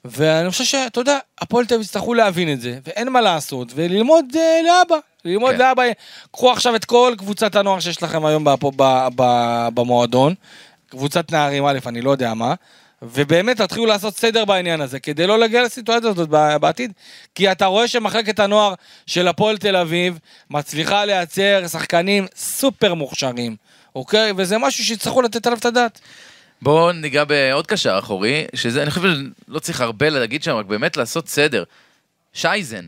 [0.06, 4.26] ואני חושב שאתה יודע, הפועל תל אביב יצטרכו להבין את זה, ואין מה לעשות, וללמוד
[4.36, 4.96] אה, לאבא.
[5.26, 5.58] ללמוד כן.
[5.58, 5.84] לאבא.
[6.32, 8.46] קחו עכשיו את כל קבוצת הנוער שיש לכם היום
[9.74, 10.34] במועדון,
[10.94, 12.54] קבוצת נערים א', אני לא יודע מה,
[13.02, 16.30] ובאמת תתחילו לעשות סדר בעניין הזה, כדי לא להגיע לסיטואציה הזאת
[16.62, 16.92] בעתיד.
[17.36, 18.74] כי אתה רואה שמחלקת הנוער
[19.08, 23.56] של הפועל תל אביב מצליחה לייצר שחקנים סופר מוכשרים,
[23.96, 24.32] אוקיי?
[24.38, 26.00] וזה משהו שיצטרכו לתת עליו את הדעת.
[26.62, 29.08] בואו ניגע בעוד קשר אחורי, שזה, אני חושב
[29.48, 31.64] שלא צריך הרבה להגיד שם, רק באמת לעשות סדר.
[32.34, 32.86] שייזן,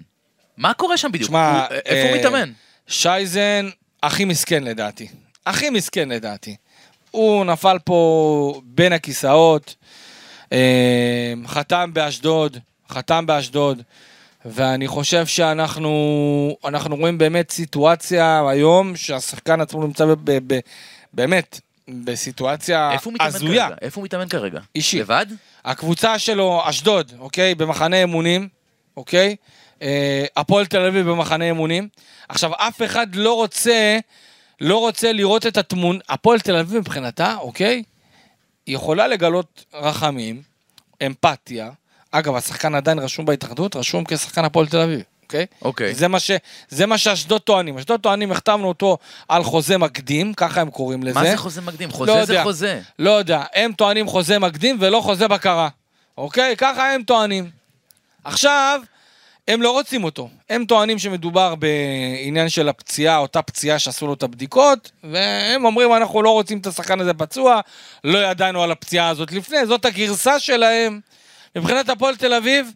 [0.57, 1.27] מה קורה שם בדיוק?
[1.29, 2.51] תשמע, הוא- איפה הוא אה, מתאמן?
[2.87, 3.69] שייזן
[4.03, 5.07] הכי מסכן לדעתי.
[5.45, 6.55] הכי מסכן לדעתי.
[7.15, 9.75] הוא נפל פה בין הכיסאות,
[10.53, 12.57] אה, חתם באשדוד,
[12.89, 13.81] חתם באשדוד,
[14.45, 20.59] ואני חושב שאנחנו אנחנו רואים באמת סיטואציה היום שהשחקן עצמו נמצא ב, ב, ב,
[21.13, 23.65] באמת בסיטואציה הזויה.
[23.67, 23.75] כרגע?
[23.81, 24.59] איפה הוא מתאמן כרגע?
[24.75, 24.99] אישי.
[24.99, 25.25] לבד?
[25.65, 27.55] הקבוצה שלו, אשדוד, אוקיי?
[27.55, 28.47] במחנה אמונים,
[28.97, 29.35] אוקיי?
[29.81, 31.87] אה, הפועל תל אביב במחנה אמונים.
[32.29, 33.99] עכשיו, אף אחד לא רוצה,
[34.61, 37.83] לא רוצה לראות את התמונה, הפועל תל אביב מבחינתה, אוקיי?
[38.65, 40.41] היא יכולה לגלות רחמים,
[41.05, 41.71] אמפתיה.
[42.11, 45.45] אגב, השחקן עדיין רשום בהתאחדות, רשום כשחקן הפועל תל אביב, אוקיי?
[45.61, 45.95] אוקיי.
[45.95, 46.31] זה מה, ש,
[46.69, 47.77] זה מה שאשדוד טוענים.
[47.77, 51.19] אשדוד טוענים, החתמנו אותו על חוזה מקדים, ככה הם קוראים לזה.
[51.19, 51.89] מה זה חוזה מקדים?
[51.89, 52.43] לא חוזה זה יודע.
[52.43, 52.81] חוזה.
[52.99, 55.69] לא יודע, הם טוענים חוזה מקדים ולא חוזה בקרה.
[56.17, 56.55] אוקיי?
[56.57, 57.49] ככה הם טוענים.
[58.23, 58.81] עכשיו,
[59.47, 60.29] הם לא רוצים אותו.
[60.49, 66.21] הם טוענים שמדובר בעניין של הפציעה, אותה פציעה שעשו לו את הבדיקות, והם אומרים, אנחנו
[66.21, 67.61] לא רוצים את השחקן הזה פצוע,
[68.03, 70.99] לא ידענו על הפציעה הזאת לפני, זאת הגרסה שלהם.
[71.55, 72.71] מבחינת הפועל תל אביב,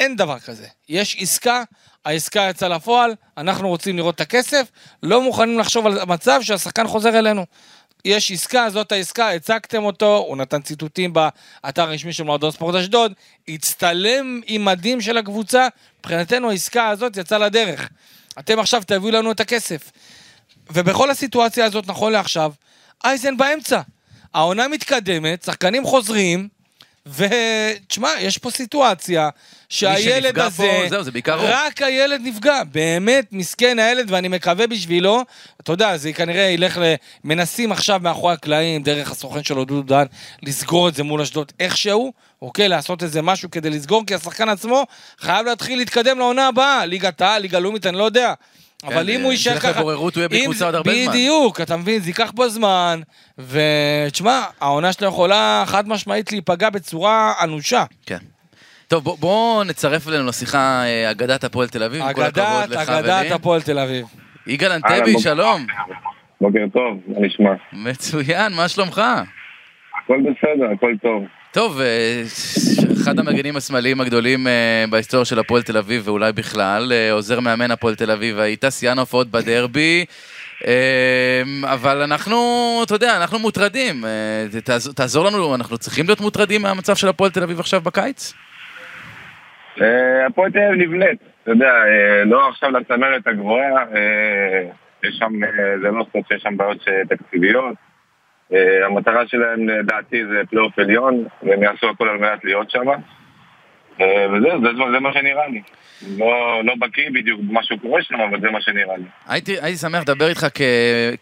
[0.00, 0.66] אין דבר כזה.
[0.88, 1.62] יש עסקה,
[2.04, 4.70] העסקה יצאה לפועל, אנחנו רוצים לראות את הכסף,
[5.02, 7.46] לא מוכנים לחשוב על מצב שהשחקן חוזר אלינו.
[8.04, 13.12] יש עסקה, זאת העסקה, הצגתם אותו, הוא נתן ציטוטים באתר הרשמי של מועדון ספורט אשדוד,
[13.48, 17.88] הצטלם עם מדים של הקבוצה, מבחינתנו העסקה הזאת יצאה לדרך.
[18.38, 19.92] אתם עכשיו תביאו לנו את הכסף.
[20.70, 22.52] ובכל הסיטואציה הזאת, נכון לעכשיו,
[23.04, 23.80] אייזן באמצע.
[24.34, 26.48] העונה מתקדמת, שחקנים חוזרים,
[27.06, 29.28] ותשמע, יש פה סיטואציה
[29.68, 31.48] שהילד הזה, פה, זהו, זה בעיקר הוא.
[31.50, 35.22] רק הילד נפגע, באמת מסכן הילד, ואני מקווה בשבילו,
[35.60, 36.94] אתה יודע, זה כנראה ילך ל...
[37.24, 40.04] מנסים עכשיו מאחורי הקלעים, דרך הסוכן שלו, דודו דן,
[40.42, 42.12] לסגור את זה מול אשדוד איכשהו,
[42.42, 44.84] אוקיי, לעשות איזה משהו כדי לסגור, כי השחקן עצמו
[45.18, 48.34] חייב להתחיל להתקדם לעונה הבאה, ליגת העל, ליגה לאומית, אני לא יודע.
[48.84, 49.80] אבל אם הוא יישאר ילך ככה...
[49.80, 51.12] לבוררות, הוא יהיה בלי אם קבוצה זה- עוד הרבה זמן.
[51.12, 53.00] בדיוק, אתה מבין, זה ייקח פה זמן,
[53.38, 57.84] ותשמע, העונה שלו יכולה חד משמעית להיפגע בצורה אנושה.
[58.06, 58.18] כן.
[58.88, 62.88] טוב, בוא- בוא נצרף אלינו לשיחה אה, אגדת הפועל תל אביב, עם כל הכבוד אגדת,
[62.88, 63.30] אגדת.
[63.32, 64.06] הפועל תל אביב.
[64.46, 65.66] יגאל אנטבי, שלום.
[66.40, 67.50] בוקר טוב, מה נשמע?
[67.72, 69.02] מצוין, מה שלומך?
[70.04, 71.24] הכל בסדר, הכל טוב.
[71.52, 72.22] טוב, אה,
[73.02, 77.70] אחד המגנים השמאליים הגדולים אה, בהיסטוריה של הפועל תל אביב, ואולי בכלל, אה, עוזר מאמן
[77.70, 80.04] הפועל תל אביב, היית שיאן ההופעות בדרבי,
[81.64, 82.36] אבל אנחנו,
[82.86, 84.04] אתה יודע, אנחנו מוטרדים.
[84.64, 88.32] תעז- תעזור לנו, אנחנו צריכים להיות מוטרדים מהמצב של הפועל תל אביב עכשיו בקיץ?
[90.26, 91.72] הפועל תל אביב נבנית, אתה יודע,
[92.26, 94.70] לא עכשיו לצמרת הגבוהה, אה,
[95.04, 95.32] יש שם,
[95.82, 97.91] זה לא סוד שיש שם בעיות תקציביות.
[98.54, 102.88] אה, המטרה שלהם לדעתי זה פלייאוף עליון, והם יעשו הכל על מנת להיות שם.
[104.00, 105.62] אה, וזהו, זה, מה שנראה לי.
[106.18, 109.04] לא, לא בקיא בדיוק במה שקורה שם, אבל זה מה שנראה לי.
[109.28, 110.46] הייתי, שמח לדבר איתך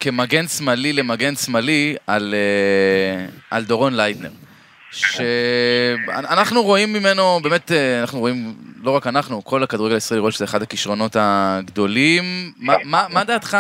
[0.00, 2.34] כמגן שמאלי למגן שמאלי על,
[3.52, 4.30] אה, דורון ליידנר.
[4.90, 10.44] שאנחנו רואים ממנו, באמת, אה, אנחנו רואים, לא רק אנחנו, כל הכדורגל הישראלי רואה שזה
[10.44, 12.24] אחד הכישרונות הגדולים.
[12.84, 13.56] מה, דעתך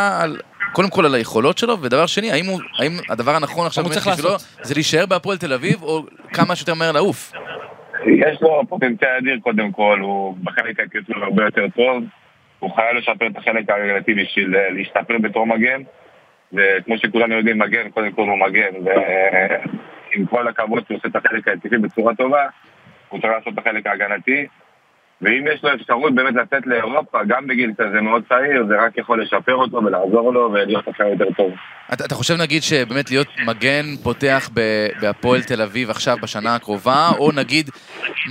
[0.72, 4.02] קודם כל על היכולות שלו, ודבר שני, האם, הוא, האם הדבר הנכון עכשיו הוא באמת
[4.02, 4.36] צריך בשבילו?
[4.62, 6.02] זה להישאר בהפועל תל אביב, או
[6.32, 7.32] כמה שיותר מהר לעוף?
[8.06, 12.04] יש לו פוטנציאל אדיר קודם כל, הוא בחלק הוא הרבה יותר טוב,
[12.58, 15.82] הוא חייב לשפר את החלק ההגנתי בשביל אה, להשתפר בתור מגן,
[16.52, 21.48] וכמו שכולנו יודעים, מגן קודם כל הוא מגן, ועם כל הכבוד שהוא עושה את החלק
[21.48, 22.46] ההתקפי בצורה טובה,
[23.08, 24.46] הוא צריך לעשות את החלק ההגנתי,
[25.22, 29.22] ואם יש לו אפשרות באמת לצאת לאירופה, גם בגיל כזה מאוד צעיר, זה רק יכול
[29.22, 31.50] לשפר אותו ולעזור לו ולהיות שחקן יותר טוב.
[31.92, 34.50] אתה, אתה חושב נגיד שבאמת להיות מגן פותח
[35.00, 37.70] בהפועל תל אביב עכשיו בשנה הקרובה, או נגיד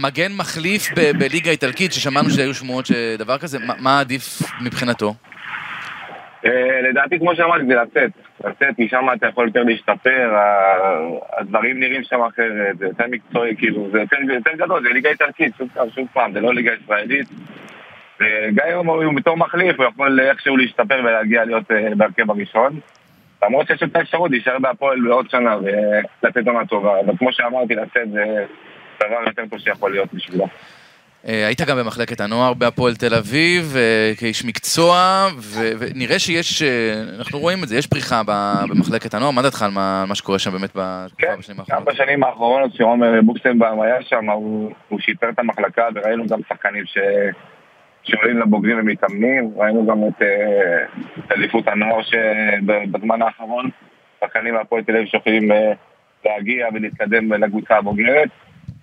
[0.02, 5.14] מגן מחליף בליגה האיטלקית, ששמענו שהיו שמועות שדבר כזה, מה, מה עדיף מבחינתו?
[6.46, 8.12] אה, לדעתי, כמו שאמרתי, זה לצאת.
[8.46, 10.36] לצאת, משם אתה יכול יותר להשתפר,
[11.38, 15.54] הדברים נראים שם אחרת, זה יותר מקצועי, כאילו, זה יותר, גדול, זה ליגה איטלקית,
[15.96, 17.28] שוב פעם, זה לא ליגה ישראלית.
[18.20, 22.80] וגם אם הוא בתור מחליף, הוא יכול איכשהו להשתפר ולהגיע להיות אה, בהרכב הראשון.
[23.44, 28.12] למרות שיש את האפשרות להישאר בהפועל בעוד שנה ולתת עונה טובה, אבל כמו שאמרתי, לצאת
[28.12, 28.46] זה
[28.98, 30.48] דבר יותר טוב שיכול להיות בשבילו.
[31.28, 37.04] אה, היית גם במחלקת הנוער בהפועל תל אביב, אה, כאיש מקצוע, ו- ונראה שיש, אה,
[37.18, 38.22] אנחנו רואים את זה, יש פריחה
[38.70, 41.94] במחלקת הנוער, מה דעתך על מה, מה שקורה שם באמת בתקופה כן, בשנים גם האחרונות?
[41.94, 46.98] בשנים האחרונות שעומר בוקסנבאום היה שם, הוא, הוא שיפר את המחלקה וראינו גם שחקנים ש...
[48.04, 50.22] שעולים לבוגרים ומתאמנים, ראינו גם את
[51.32, 53.70] אליפות הנוער שבזמן האחרון,
[54.20, 55.72] שחקנים מהפועל תל אביב שיכולים אה,
[56.26, 58.30] להגיע ולהתקדם לקבוצה הבוגרת.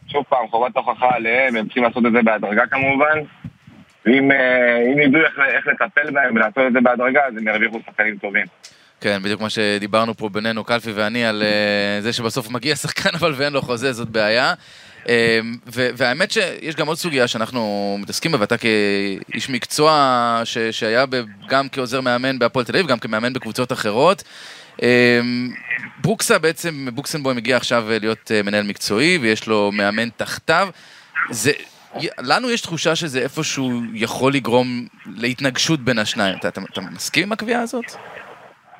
[0.08, 3.18] שוב פעם, חובת הוכחה עליהם, הם צריכים לעשות את זה בהדרגה כמובן.
[4.06, 8.16] ואם אה, ידעו איך, איך לטפל בהם ולעשות את זה בהדרגה, אז הם ירוויחו שחקנים
[8.18, 8.46] טובים.
[9.00, 13.32] כן, בדיוק מה שדיברנו פה בינינו, קלפי ואני, על אה, זה שבסוף מגיע שחקן אבל
[13.36, 14.54] ואין לו חוזה, זאת בעיה.
[15.08, 15.40] אה,
[15.74, 21.04] ו- והאמת שיש גם עוד סוגיה שאנחנו מתעסקים בה, ואתה כאיש מקצוע שהיה
[21.48, 24.22] גם כעוזר מאמן בהפועל תל אביב, גם כמאמן בקבוצות אחרות.
[24.82, 25.20] אה,
[26.00, 30.68] ברוקסה בעצם, בוקסנבוים הגיע עכשיו להיות אה, מנהל מקצועי, ויש לו מאמן תחתיו.
[31.30, 31.52] זה,
[32.18, 34.66] לנו יש תחושה שזה איפשהו יכול לגרום
[35.16, 36.36] להתנגשות בין השניים.
[36.38, 37.84] אתה, אתה, אתה מסכים עם הקביעה הזאת?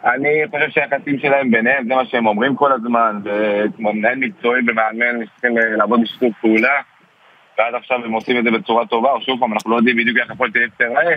[0.05, 5.27] אני חושב שהיחסים שלהם ביניהם, זה מה שהם אומרים כל הזמן, וכמו מנהל מקצועי ומאמן,
[5.33, 6.81] צריכים אה, לעבוד בשיתוף פעולה,
[7.59, 10.19] ועד עכשיו הם עושים את זה בצורה טובה, או שוב פעם, אנחנו לא יודעים בדיוק
[10.19, 11.17] איך הפועל תל אביב תיראה,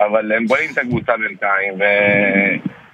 [0.00, 1.74] אבל הם בונים את הקבוצה בינתיים,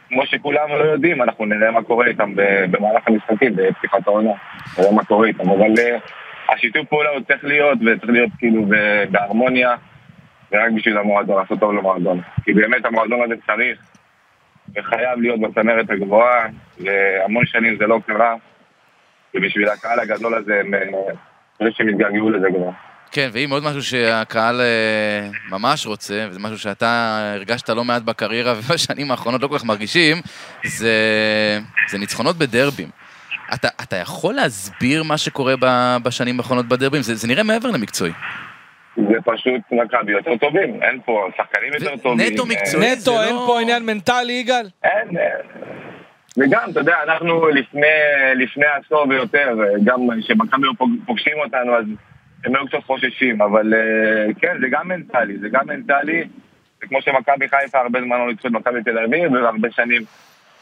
[0.06, 2.32] וכמו שכולנו לא יודעים, אנחנו נראה מה קורה איתם
[2.70, 4.32] במהלך המשחקים, בפתיחת העונה,
[4.78, 5.98] נראה מה קורה איתם, אבל אה,
[6.48, 8.64] השיתוף פעולה הוא צריך להיות, וצריך להיות כאילו
[9.10, 9.76] בהרמוניה,
[10.52, 12.20] ורק בשביל המועדון, לעשות טוב למועדון.
[12.44, 13.78] כי באמת המועדון הזה צריך
[14.76, 16.46] וחייב להיות בצמרת הגבוהה,
[16.80, 18.34] והמון שנים זה לא קרה,
[19.34, 20.80] ובשביל הקהל הגדול הזה, הם, אה,
[21.60, 22.70] אני חושב שהם התגעגעו לזה כבר.
[23.16, 28.52] כן, ואם עוד משהו שהקהל אה, ממש רוצה, וזה משהו שאתה הרגשת לא מעט בקריירה
[28.56, 30.16] ובשנים האחרונות לא כל כך מרגישים,
[30.64, 30.92] זה,
[31.88, 32.88] זה ניצחונות בדרבים.
[33.54, 35.66] אתה, אתה יכול להסביר מה שקורה ב,
[36.02, 37.02] בשנים האחרונות בדרבים?
[37.02, 38.12] זה, זה נראה מעבר למקצועי.
[38.96, 42.32] זה פשוט מכבי יותר טובים, אין פה שחקנים יותר טובים.
[42.32, 42.96] נטו אה, מקצועי.
[42.96, 44.66] זה נטו, אין לא- פה עניין מנטלי, יגאל?
[44.84, 45.24] אין, אה,
[46.38, 47.86] וגם, אתה יודע, אנחנו לפני,
[48.36, 50.66] לפני עשור ויותר, אה, גם כשמכבי
[51.06, 51.84] פוגשים אותנו, אז
[52.46, 56.24] הם היו קצת חוששים, אבל אה, כן, זה גם מנטלי, זה גם מנטלי,
[56.80, 60.02] זה כמו שמכבי חיפה הרבה זמן לא ניצחו את מכבי תל אביב, והרבה שנים,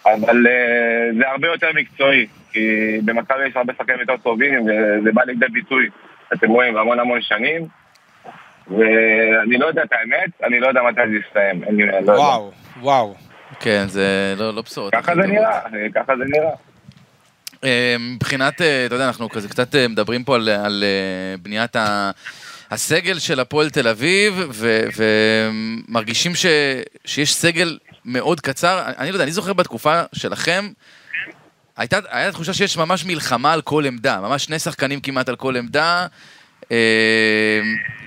[0.07, 5.23] אבל אה, זה הרבה יותר מקצועי, כי במכבי יש הרבה שחקנים יותר טובים, וזה בא
[5.25, 5.88] לידי ביטוי,
[6.33, 7.62] אתם רואים, המון המון שנים.
[8.70, 12.12] ואני לא יודע את האמת, אני לא יודע מתי זה יסתיים, אני לא יודע.
[12.12, 13.14] וואו, וואו.
[13.61, 14.94] כן, זה לא, לא בשורות.
[14.94, 15.23] ככה זה.
[15.23, 15.61] נראה,
[15.94, 16.51] ככה זה נראה.
[17.64, 20.85] אה, מבחינת, אה, אתה יודע, אנחנו כזה קצת אה, מדברים פה על, על
[21.42, 22.11] בניית ה...
[22.70, 24.85] הסגל של הפועל תל אביב, ו-
[25.88, 26.46] ומרגישים ש,
[27.05, 28.83] שיש סגל מאוד קצר.
[28.98, 30.64] אני לא יודע, אני זוכר בתקופה שלכם,
[31.77, 35.57] הייתה, הייתה תחושה שיש ממש מלחמה על כל עמדה, ממש שני שחקנים כמעט על כל
[35.57, 36.07] עמדה.
[36.72, 37.61] אה,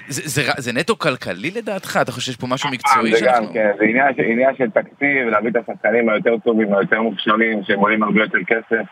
[0.08, 2.00] זה, זה, זה נטו כלכלי לדעתך?
[2.02, 5.50] אתה חושב שיש פה משהו מקצועי זה גם, כן, זה עניין, עניין של תקציב, להביא
[5.50, 8.86] את השחקנים היותר טובים, היותר מוכשרים, שהם עולים הרבה יותר כסף.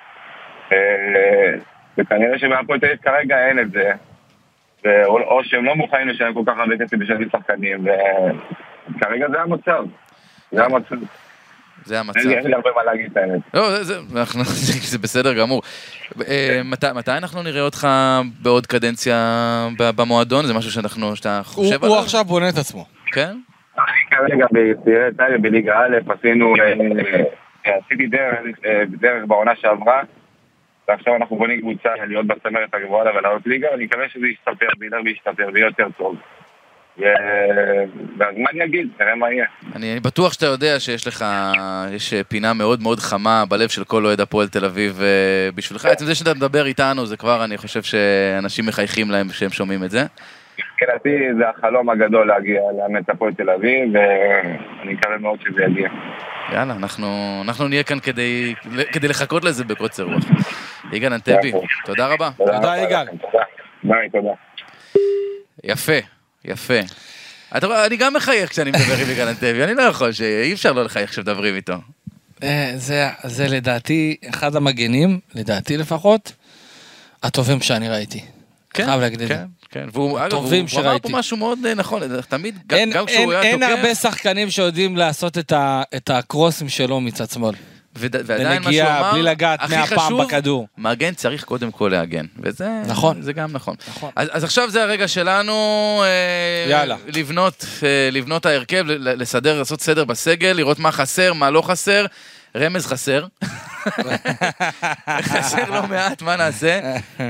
[0.72, 0.78] אה,
[1.98, 3.92] וכנראה שבהפועל תל אביב כרגע אין את זה.
[5.06, 7.86] או שהם לא מוכנים לשלם כל כך הרבה כסף בשביל שחקנים,
[8.98, 9.84] וכרגע זה המצב.
[10.52, 10.96] זה המצב.
[11.86, 12.20] זה המצב.
[12.20, 13.42] אין לי- הרבה מה להגיד את האמת.
[13.54, 14.44] לא, זה, זה, אנחנו,
[14.92, 15.62] זה בסדר גמור.
[16.28, 16.62] אה,
[16.96, 17.88] מתי, אנחנו נראה אותך
[18.42, 19.18] בעוד קדנציה
[19.78, 20.46] במועדון?
[20.46, 22.04] זה משהו שאנחנו, שאתה הוא חושב הוא עליו?
[22.04, 22.86] עכשיו בונה את עצמו.
[23.12, 23.38] כן?
[23.78, 26.54] אני כרגע בצעירי טייבה בליגה א', עשינו,
[27.66, 28.08] אה, עשיתי
[29.00, 30.02] דרך בעונה שעברה,
[30.88, 35.50] ועכשיו אנחנו בונים קבוצה להיות בצמרת הגבוהה ולעלות ליגה, אני מקווה שזה ישתפר, וילך וישתפר,
[35.54, 36.16] ויהיה יותר טוב.
[37.00, 37.04] ו-
[38.18, 39.46] והזמן יגיד, נראה מה יהיה.
[39.76, 41.26] אני, אני בטוח שאתה יודע שיש לך,
[41.92, 45.86] יש פינה מאוד מאוד חמה בלב של כל אוהד הפועל תל אביב אה, בשבילך.
[45.86, 49.92] עצם זה שאתה מדבר איתנו, זה כבר, אני חושב שאנשים מחייכים להם כשהם שומעים את
[49.92, 50.06] זה.
[50.60, 55.90] מבחינתי זה החלום הגדול להגיע לאמן את הפועל תל אביב, ואני מקווה מאוד שזה יגיע.
[56.54, 58.56] יאללה, אנחנו, אנחנו נהיה כאן כדי,
[58.92, 60.24] כדי לחכות לזה בקוצר רוח.
[60.92, 61.52] יגאל אנטבי,
[61.86, 62.30] תודה רבה.
[62.38, 63.08] תודה, יגאל.
[63.84, 64.32] ביי, תודה.
[65.64, 65.98] יפה,
[66.46, 66.80] יפה.
[67.58, 70.72] אתה רואה, אני גם מחייך כשאני מדבר עם יגאל אנטבי, אני לא יכול, שאי אפשר
[70.72, 71.74] לא לחייך כשמדברים איתו.
[72.44, 76.32] אה, זה, זה לדעתי אחד המגנים, לדעתי לפחות,
[77.24, 78.22] הטובים שאני ראיתי.
[78.76, 79.36] חייב להגיד את זה.
[79.76, 79.88] כן.
[79.94, 81.10] והוא, אגב, הוא, אמר פה.
[81.12, 84.50] משהו מאוד אה, נכון, תמיד, גם, אין, גם כשהוא אין, היה אין תוקף, הרבה שחקנים
[84.50, 87.56] שיודעים לעשות את, ה, את הקרוסים שלו מצד שמאל.
[87.96, 90.68] וד, ועדיין מה שהוא אמר, בלי לגעת הכי מאה פעם חשוב, בכדור.
[90.78, 93.22] מגן צריך קודם כל להגן, וזה נכון.
[93.22, 93.76] זה גם נכון.
[93.88, 94.12] נכון.
[94.16, 95.54] אז, אז עכשיו זה הרגע שלנו
[96.06, 96.96] אה, יאללה.
[97.08, 102.06] לבנות, אה, לבנות ההרכב, לסדר, לעשות סדר בסגל, לראות מה חסר, מה לא חסר.
[102.56, 103.26] רמז חסר.
[105.22, 106.80] חסר לא מעט, מה נעשה?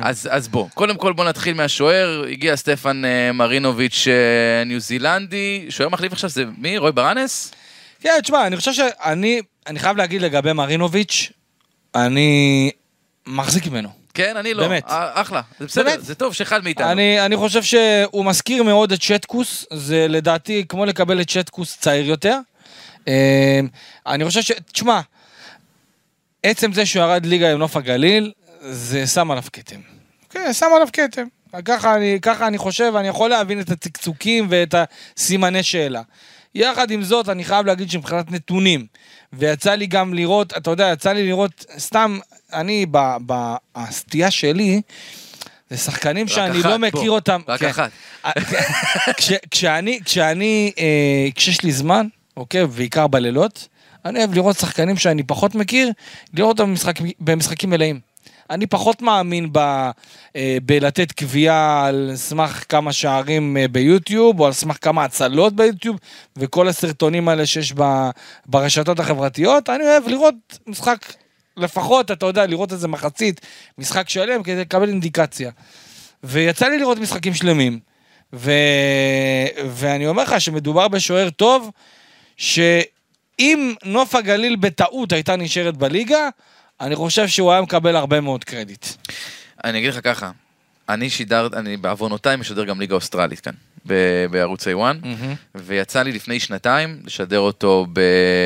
[0.02, 5.66] אז, אז בוא, קודם כל בוא נתחיל מהשוער, הגיע סטפן אה, מרינוביץ' אה, ניו זילנדי,
[5.70, 6.78] שוער מחליף עכשיו זה מי?
[6.78, 7.52] רוי ברנס?
[8.00, 11.32] כן, תשמע, אני חושב שאני, אני חייב להגיד לגבי מרינוביץ',
[11.96, 12.72] אני
[13.28, 13.90] מחזיק ממנו.
[14.14, 14.68] כן, אני לא.
[14.68, 14.84] באמת.
[14.90, 16.06] אה, אחלה, זה בסדר, באמת.
[16.06, 16.92] זה טוב שאחד מאיתנו.
[16.92, 22.06] אני, אני חושב שהוא מזכיר מאוד את שטקוס, זה לדעתי כמו לקבל את שטקוס צעיר
[22.06, 22.38] יותר.
[24.08, 24.52] אני חושב ש...
[24.72, 25.02] תשמע,
[26.46, 28.32] עצם זה שהוא ירד ליגה עם נוף הגליל,
[28.62, 29.80] זה שם עליו כתם.
[30.30, 31.24] כן, שם עליו כתם.
[31.66, 34.76] ככה אני, ככה אני חושב, אני יכול להבין את הצקצוקים ואת
[35.18, 36.02] הסימני שאלה.
[36.56, 38.86] יחד עם זאת, אני חייב להגיד שמבחינת נתונים,
[39.34, 42.20] ויצא לי גם לראות, אתה יודע, יצא לי לראות, סתם,
[42.54, 44.82] אני, ב- ב- הסטייה שלי,
[45.70, 46.88] זה שחקנים שאני אחת, לא בוא.
[46.88, 47.42] מכיר אותם.
[47.48, 47.68] רק כן.
[47.70, 47.92] אחת.
[49.18, 53.68] כש, כשאני, כשאני, אה, כשיש לי זמן, אוקיי, בעיקר בלילות,
[54.06, 55.92] אני אוהב לראות שחקנים שאני פחות מכיר,
[56.34, 58.00] לראות אותם במשחק, במשחקים מלאים.
[58.50, 59.58] אני פחות מאמין ב,
[60.36, 65.98] אה, בלתת קביעה על סמך כמה שערים אה, ביוטיוב, או על סמך כמה הצלות ביוטיוב,
[66.38, 68.10] וכל הסרטונים האלה שיש ב,
[68.46, 69.70] ברשתות החברתיות.
[69.70, 70.36] אני אוהב לראות
[70.68, 71.14] משחק,
[71.58, 73.42] לפחות, אתה יודע, לראות איזה מחצית,
[73.78, 75.52] משחק שלם, כדי לקבל אינדיקציה.
[76.24, 77.80] ויצא לי לראות משחקים שלמים,
[78.34, 78.52] ו...
[79.70, 81.72] ואני אומר לך שמדובר בשוער טוב,
[83.40, 86.30] שאם נוף הגליל בטעות הייתה נשארת בליגה,
[86.82, 88.86] אני חושב שהוא היה מקבל הרבה מאוד קרדיט.
[89.64, 90.32] אני אגיד לך ככה,
[90.90, 93.54] אני שידר, אני בעוונותיי משדר גם ליגה אוסטרלית כאן.
[93.88, 95.34] ב- בערוץ A1, מהמם.
[95.56, 97.88] ויצא לי לפני שנתיים לשדר אותו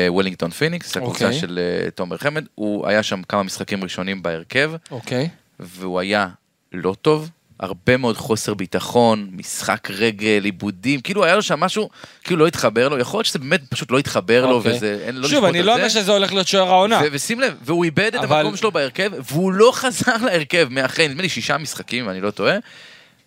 [0.08, 1.40] בוולינגטון פיניקס, הקבוצה אוקיי.
[1.40, 2.44] של אה, תומר חמד.
[2.54, 5.28] הוא היה שם כמה משחקים ראשונים בהרכב, אוקיי.
[5.60, 6.28] והוא היה
[6.72, 7.30] לא טוב.
[7.60, 11.88] הרבה מאוד חוסר ביטחון, משחק רגל, עיבודים, כאילו היה לו שם משהו,
[12.24, 14.76] כאילו לא התחבר לו, יכול להיות שזה באמת פשוט לא התחבר לו, אוקיי.
[14.76, 15.78] וזה, אין, לא שוב, לשפוט אני על לא זה.
[15.78, 17.00] אומר שזה הולך להיות שוער העונה.
[17.12, 21.22] ושים לב, והוא איבד את אבל- המקום שלו בהרכב, והוא לא חזר להרכב מאחרי, נדמה
[21.22, 22.56] לי שישה משחקים, אם אני לא טועה.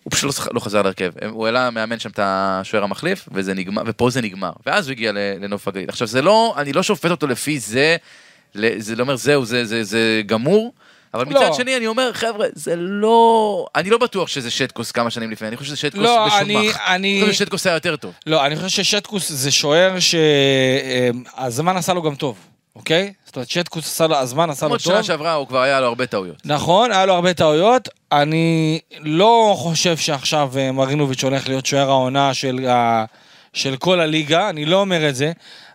[0.02, 1.10] הוא פשוט לא, לא חזר להרכב.
[1.28, 4.52] הוא העלה מאמן שם את השוער המחליף, וזה נגמר, ופה זה נגמר.
[4.66, 5.88] ואז הוא הגיע לנוף הגליל.
[5.88, 7.96] עכשיו, זה לא, אני לא שופט אותו לפי זה,
[8.78, 10.72] זה לא אומר זהו, זה, זה, זה גמור.
[11.14, 11.40] אבל לא.
[11.40, 13.66] מצד שני, אני אומר, חבר'ה, זה לא...
[13.76, 16.40] אני לא בטוח שזה שטקוס כמה שנים לפני, אני חושב שזה שטקוס לא, משומח.
[16.42, 18.12] אני- אני- חושב ששטקוס היה יותר טוב.
[18.26, 22.36] לא, אני חושב ששטקוס זה שוער שהזמן עשה לו גם טוב,
[22.76, 23.12] אוקיי?
[23.26, 24.78] זאת אומרת, שטקוס עשה לו, הזמן עשה לו טוב.
[24.78, 26.36] שנה שעברה הוא כבר היה לו הרבה טעויות.
[26.44, 27.88] נכון, היה לו הרבה טעויות.
[28.12, 33.04] אני לא חושב שעכשיו אה, מרינוביץ' הולך להיות שוער העונה של, ה...
[33.52, 35.32] של כל הליגה, אני לא אומר את זה.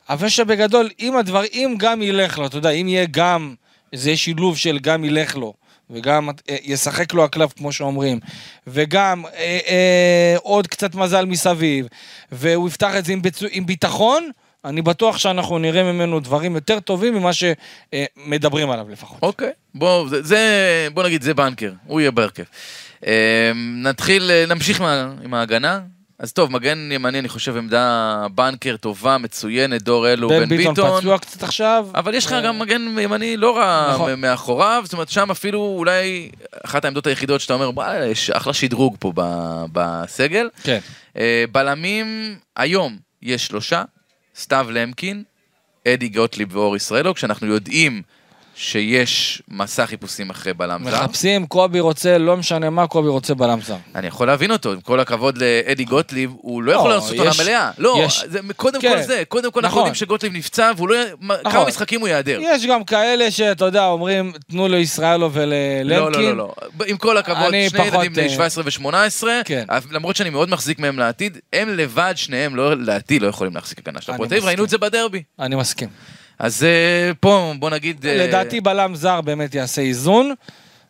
[0.09, 3.53] אבל שבגדול, אם הדבר, אם גם ילך לו, אתה יודע, אם יהיה גם,
[3.95, 5.53] זה שילוב של גם ילך לו,
[5.89, 8.19] וגם אה, ישחק לו הקלף, כמו שאומרים,
[8.67, 11.87] וגם אה, אה, עוד קצת מזל מסביב,
[12.31, 14.29] והוא יפתח את זה עם, ביצוע, עם ביטחון,
[14.65, 19.17] אני בטוח שאנחנו נראה ממנו דברים יותר טובים ממה שמדברים עליו לפחות.
[19.21, 22.43] אוקיי, בוא, זה, זה, בוא נגיד, זה בנקר, הוא יהיה בהרכב.
[23.07, 23.51] אה,
[23.83, 24.83] נתחיל, אה, נמשיך
[25.23, 25.79] עם ההגנה.
[26.19, 31.17] אז טוב, מגן ימני, אני חושב, עמדה בנקר טובה, מצוינת, דור אלו, בן ביטון פצוע
[31.17, 31.87] קצת עכשיו.
[31.95, 34.21] אבל יש לך אה, גם מגן ימני לא רע נכון.
[34.21, 36.29] מאחוריו, זאת אומרת, שם אפילו אולי
[36.65, 40.49] אחת העמדות היחידות שאתה אומר, וואלה, יש אחלה שדרוג פה ב- בסגל.
[40.63, 40.79] כן.
[41.17, 43.83] אה, בלמים, היום יש שלושה,
[44.35, 45.23] סתיו למקין,
[45.87, 48.01] אדי גוטליב ואור ישראלו, כשאנחנו יודעים
[48.61, 51.03] שיש מסע חיפושים אחרי בלם זר.
[51.03, 53.75] מחפשים, קובי רוצה, לא משנה מה, קובי רוצה בלם זר.
[53.95, 57.31] אני יכול להבין אותו, עם כל הכבוד לאדי גוטליב, הוא לא יכול לא, לעשות עונה
[57.43, 57.71] מלאה.
[57.77, 59.79] לא, יש- זה, קודם כן, כל זה, קודם כל אנחנו נכון.
[59.79, 60.95] יודעים שגוטליב נפצע, והוא לא...
[61.21, 61.51] נכון.
[61.51, 62.39] כמה משחקים הוא ייעדר.
[62.41, 65.87] יש גם כאלה שאתה יודע, אומרים, תנו לישראלו וללמקין.
[65.89, 66.53] לא, לא, לא, לא.
[66.87, 69.65] עם כל הכבוד, שני ילדים בני אה, 17 ו-18, כן.
[69.91, 74.01] למרות שאני מאוד מחזיק מהם לעתיד, הם לבד, שניהם, לא, לעתיד, לא יכולים להחזיק הגנה
[74.01, 74.29] של הפועל.
[74.43, 75.23] ראינו את זה בדרבי.
[75.39, 75.89] אני מסכים.
[76.39, 78.05] אז אה, פה, בוא נגיד...
[78.05, 80.33] אה, לדעתי בלם זר באמת יעשה איזון,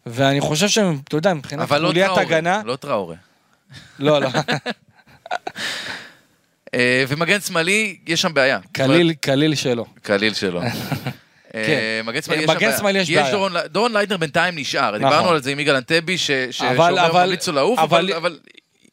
[0.06, 0.86] ואני חושב שאתה
[1.16, 2.62] יודע, מבחינת אבל לא חוליית הגנה...
[2.66, 3.16] לא טראורי.
[4.00, 4.28] לא, לא.
[6.74, 8.60] אה, ומגן שמאלי, יש שם בעיה.
[8.72, 9.86] קליל, קליל שלו.
[10.02, 10.62] קליל שלו.
[11.54, 11.80] כן.
[12.04, 12.78] מגן שמאלי יש מגן.
[12.78, 13.32] שמאלי יש בעיה.
[13.32, 15.00] דורון- דורון ליידנר בינתיים נשאר, נכון.
[15.10, 18.40] דיברנו על זה עם יגאל אנטבי, אבל- שאומר אבל- ממליץ לו לעוף, אבל- אבל אבל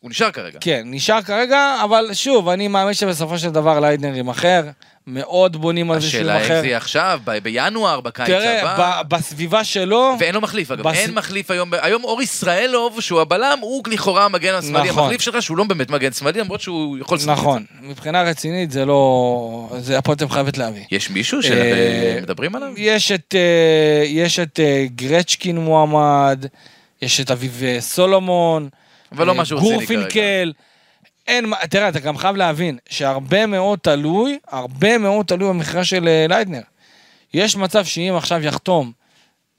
[0.00, 0.58] הוא נשאר כרגע.
[0.60, 4.62] כן, נשאר כרגע, אבל שוב, אני מאמין שבסופו של דבר ליידנר יימכר.
[5.06, 6.48] מאוד בונים על זה שהוא השאלה איך.
[6.60, 9.02] זה יהיה עכשיו, ב- בינואר, בקיץ תראה, הבא.
[9.02, 10.16] ב- בסביבה שלו...
[10.20, 14.24] ואין לו מחליף אגב, בס- אין מחליף היום, היום אור ישראלוב שהוא הבלם, הוא לכאורה
[14.24, 15.02] המגן השמאלי נכון.
[15.02, 17.18] המחליף שלך, שהוא לא באמת מגן שמאלי, למרות שהוא יכול.
[17.26, 19.70] נכון, מבחינה רצינית זה לא...
[19.78, 20.82] זה הפועל אביב חייבת להביא.
[20.90, 21.42] יש מישהו אה,
[22.18, 22.68] שמדברים עליו?
[22.76, 26.46] יש את, אה, יש את אה, גרצ'קין מועמד,
[27.02, 28.68] יש את אביב אה, סולומון,
[29.12, 29.86] אבל לא אה, משהו רציני כרגע.
[29.86, 30.52] גורפינקל.
[31.28, 36.26] אין, תראה, אתה גם חייב להבין שהרבה מאוד תלוי, הרבה מאוד תלוי במכירה של אה,
[36.28, 36.60] ליידנר.
[37.34, 38.92] יש מצב שאם עכשיו יחתום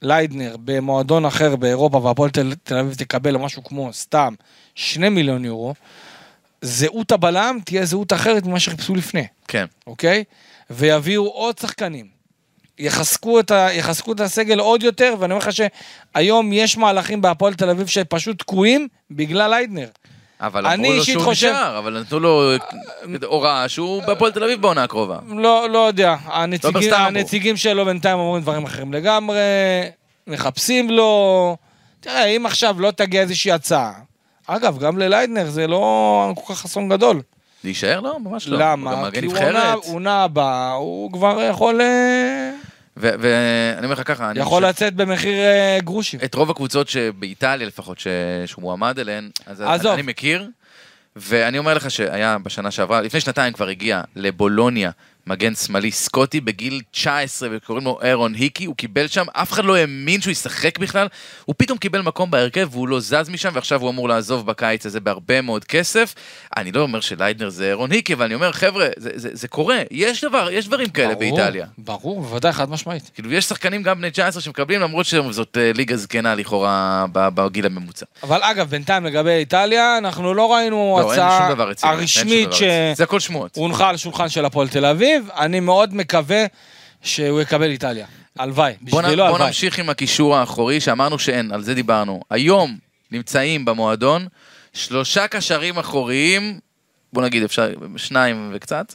[0.02, 4.34] ליידנר במועדון אחר באירופה והפועל תל, תל אביב תקבל משהו כמו סתם
[4.76, 5.74] שני מיליון יורו,
[6.62, 9.28] זהות הבלם תהיה זהות אחרת ממה שחיפשו לפני.
[9.48, 9.66] כן.
[9.88, 10.24] אוקיי?
[10.70, 12.18] ויביאו עוד שחקנים.
[12.80, 17.54] יחזקו את, ה, יחזקו את הסגל עוד יותר, ואני אומר לך שהיום יש מהלכים בהפועל
[17.54, 19.88] תל אביב שפשוט תקועים בגלל ליידנר.
[20.42, 22.52] אבל אני אמרו לו שהוא חושב- נשאר, אבל נתנו לו
[23.26, 25.18] הוראה שהוא בהפועל תל אביב בעונה הקרובה.
[25.28, 27.08] לא, לא יודע, הנציגים, סתם אמרו.
[27.08, 29.38] הנציגים שלו בינתיים אומרים דברים אחרים לגמרי,
[30.28, 31.56] מחפשים לו.
[32.00, 33.92] תראה, אם עכשיו לא תגיע איזושהי הצעה,
[34.48, 37.22] אגב, גם לליידנר זה לא כל כך אסון גדול.
[37.64, 38.00] להישאר?
[38.00, 38.56] לא, ממש לא.
[38.56, 39.02] הוא גם למה?
[39.08, 40.08] מגן כי הוא עונה- נבחרת.
[40.08, 42.52] הבאה, הוא כבר יכול, אה,
[43.00, 46.20] ואני אומר לך ככה, אני יכול לצאת במחיר אה, גרושים.
[46.26, 48.00] את רוב הקבוצות שבאיטליה לפחות.
[48.46, 49.86] שהוא מועמד אליהן, אז.
[49.86, 50.50] אני מכיר,
[51.16, 54.92] ואני אומר לך שהיה בשנה שעברה, לפני שנתיים כבר הגיע לבולוניה
[55.28, 59.76] מגן שמאלי סקוטי בגיל 19 וקוראים לו אירון היקי, הוא קיבל שם, אף אחד לא
[59.76, 61.08] האמין שהוא ישחק בכלל,
[61.46, 65.00] הוא פתאום קיבל מקום בהרכב והוא לא זז משם ועכשיו הוא אמור לעזוב בקיץ הזה
[65.00, 66.16] בהרבה מאוד כסף.
[66.58, 69.78] אני לא אומר שליידנר זה אירון היקי, אבל אני אומר חבר'ה, זה, זה, זה קורה,
[69.92, 71.66] יש דבר, יש דברים כאלה ברור, באיטליה.
[71.78, 73.12] ברור, בוודאי, חד משמעית.
[73.14, 78.06] כאילו יש שחקנים גם בני 19 שמקבלים למרות שזאת אה, ליגה זקנה לכאורה בגיל הממוצע.
[78.24, 82.50] אבל אגב, בינתיים לגבי איטליה, אנחנו לא ראינו לא, הצעה הרשמית.
[83.54, 85.17] שהונחה על שולחן של הפועל תל אביב.
[85.38, 86.46] אני מאוד מקווה
[87.02, 88.08] שהוא יקבל איטליה.
[88.40, 89.48] הלוואי, בוא, בשבילו בוא הלוואי.
[89.48, 92.22] נמשיך עם הקישור האחורי שאמרנו שאין, על זה דיברנו.
[92.30, 92.78] היום
[93.12, 94.28] נמצאים במועדון
[94.74, 96.60] שלושה קשרים אחוריים
[97.14, 98.94] בוא נגיד אפשר, שניים וקצת.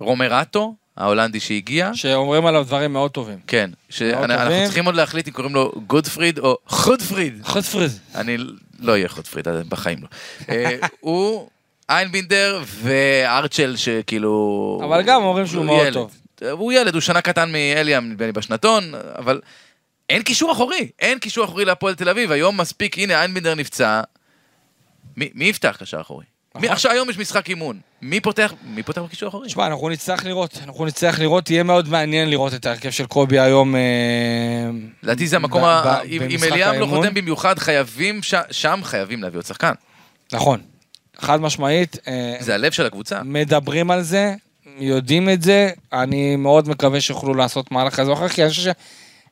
[0.00, 1.90] רומרטו, ההולנדי שהגיע.
[1.94, 3.38] שאומרים עליו דברים מאוד טובים.
[3.46, 4.64] כן, שאנחנו.
[4.64, 7.40] צריכים עוד להחליט אם קוראים לו גודפריד או חודפריד.
[7.42, 8.00] חוטפריז.
[8.14, 8.36] אני
[8.78, 10.08] לא אהיה חודפריד, בחיים לא.
[10.48, 11.48] אה, הוא
[11.96, 14.80] איינבינדר וארצ'ל שכאילו...
[14.84, 15.94] אבל גם אומרים שהוא הוא מאוד ילד.
[15.94, 16.12] טוב.
[16.50, 18.84] הוא ילד, הוא שנה קטן מאליאם, נדמה לי, בשנתון,
[19.18, 19.40] אבל
[20.10, 24.00] אין קישור אחורי, אין קישור אחורי להפועל תל אביב, היום מספיק, הנה איינבינדר נפצע,
[25.16, 26.24] מי, מי יפתח קשר אחורי?
[26.54, 26.72] מי, נכון.
[26.72, 29.48] עכשיו היום יש משחק אימון, מי פותח, מי פותח בקישור אחורי?
[29.48, 33.38] תשמע, אנחנו נצטרך לראות, אנחנו נצטרך לראות, יהיה מאוד מעניין לראות את ההרכב של קובי
[33.38, 33.76] היום.
[33.76, 33.80] אה,
[35.02, 36.86] לדעתי זה המקום, ב- ה- ב- אם אליאם לא.
[36.86, 39.72] חותם במיוחד, חייבים, ש- שם חייבים להביא עוד שחקן.
[40.32, 40.60] נכון,
[41.18, 41.98] חד משמעית.
[42.08, 43.22] אה, זה הלב של הקבוצה.
[43.22, 44.34] מדברים על זה,
[44.78, 48.62] יודעים את זה, אני מאוד מקווה שיוכלו לעשות מהלך כזה או אחר, כי אני חושב
[48.62, 48.68] ש...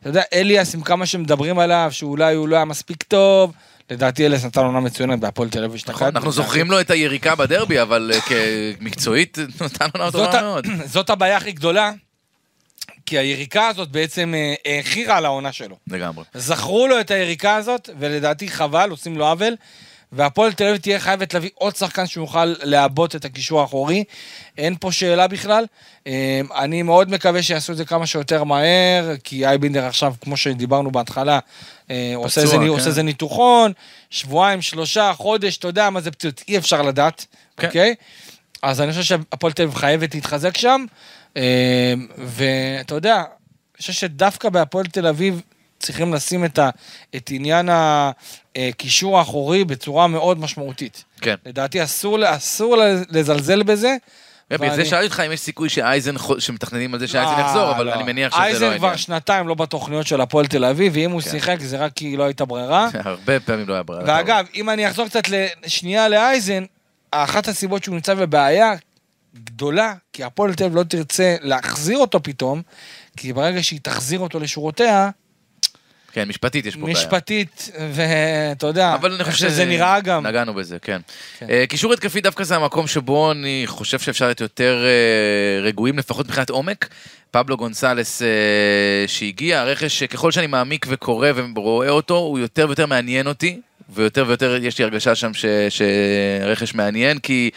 [0.01, 3.53] אתה יודע, אליאס, עם כמה שמדברים עליו, שאולי הוא לא היה מספיק טוב,
[3.91, 5.81] לדעתי אליאס נתן עונה מצוינת בהפועל תל אביב.
[5.89, 10.43] נכון, אנחנו זוכרים לו את היריקה בדרבי, אבל אה, כמקצועית נתן עונה טובה.
[10.43, 10.67] מאוד.
[10.95, 11.93] זאת הבעיה הכי גדולה,
[13.07, 15.77] כי היריקה הזאת בעצם אה, האחירה על העונה שלו.
[15.87, 16.25] לגמרי.
[16.35, 19.55] זכרו לו את היריקה הזאת, ולדעתי חבל, עושים לו עוול.
[20.13, 24.05] והפועל תל אביב תהיה חייבת להביא עוד שחקן שיוכל לעבות את הקישור האחורי.
[24.59, 25.65] אין פה שאלה בכלל.
[26.07, 30.91] אה, אני מאוד מקווה שיעשו את זה כמה שיותר מהר, כי אייבינדר עכשיו, כמו שדיברנו
[30.91, 31.39] בהתחלה,
[31.91, 32.67] אה, עושה איזה, כן.
[32.67, 33.73] עושה איזה ניתוחון,
[34.11, 37.67] שבועיים, שלושה, חודש, אתה יודע מה זה פציעות, אי אפשר לדעת, כן.
[37.67, 37.95] אוקיי?
[38.63, 40.85] אז אני חושב שהפועל תל אביב חייבת להתחזק שם,
[41.37, 45.43] אה, ואתה יודע, אני חושב שדווקא בהפועל תל אביב
[45.81, 46.71] צריכים לשים את, ה,
[47.17, 47.69] את עניין
[48.57, 51.05] הקישור האחורי בצורה מאוד משמעותית.
[51.21, 51.35] כן.
[51.47, 52.77] לדעתי אסור, אסור
[53.11, 53.97] לזלזל בזה.
[54.51, 57.87] בגלל זה שאלתי אותך אם יש סיכוי שאייזן, שמתכננים על זה שאייזן אה, יחזור, אבל
[57.87, 57.95] לא.
[57.95, 58.99] אני מניח שזה לא אייזן כבר העניין.
[58.99, 61.31] שנתיים לא בתוכניות של הפועל תל אביב, ואם הוא כן.
[61.31, 62.89] שיחק זה רק כי לא הייתה ברירה.
[63.05, 64.05] הרבה פעמים לא היה ברירה.
[64.07, 66.65] ואגב, אם אני אחזור קצת לשנייה לאייזן,
[67.11, 68.73] אחת הסיבות שהוא נמצא בבעיה
[69.45, 72.63] גדולה, כי הפועל תל אביב לא תרצה להחזיר אותו פתאום,
[73.17, 75.11] כי ברגע שהיא תחזיר אותו לשורותיה,
[76.13, 76.93] כן, משפטית יש פה בעיה.
[76.93, 80.27] משפטית, ואתה יודע, אבל אני חושב שזה נראה גם.
[80.27, 81.01] נגענו בזה, כן.
[81.39, 81.47] כן.
[81.51, 86.27] אה, קישור התקפי דווקא זה המקום שבו אני חושב שאפשר להיות יותר אה, רגועים, לפחות
[86.27, 86.89] מבחינת עומק.
[87.31, 88.29] פבלו גונסלס אה,
[89.07, 93.61] שהגיע, הרכש שככל שאני מעמיק וקורא ורואה אותו, הוא יותר ויותר מעניין אותי,
[93.95, 97.51] ויותר ויותר יש לי הרגשה שם ש- שרכש מעניין, כי...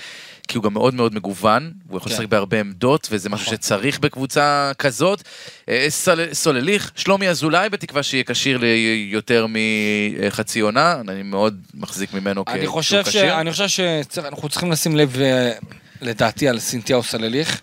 [0.47, 2.15] כי הוא גם מאוד מאוד מגוון, הוא יכול כן.
[2.15, 3.55] לשחק בהרבה עמדות, וזה משהו נכון.
[3.57, 5.21] שצריך בקבוצה כזאת.
[5.69, 12.45] אה, סול- סולליך, שלומי אזולאי, בתקווה שיהיה כשיר ליותר מחצי עונה, אני מאוד מחזיק ממנו
[12.45, 13.01] כשהוא.
[13.03, 13.39] כשיר.
[13.41, 15.51] אני חושב שאנחנו צריכים לשים לב, אה,
[16.01, 17.61] לדעתי, על סינתיהו סלליך.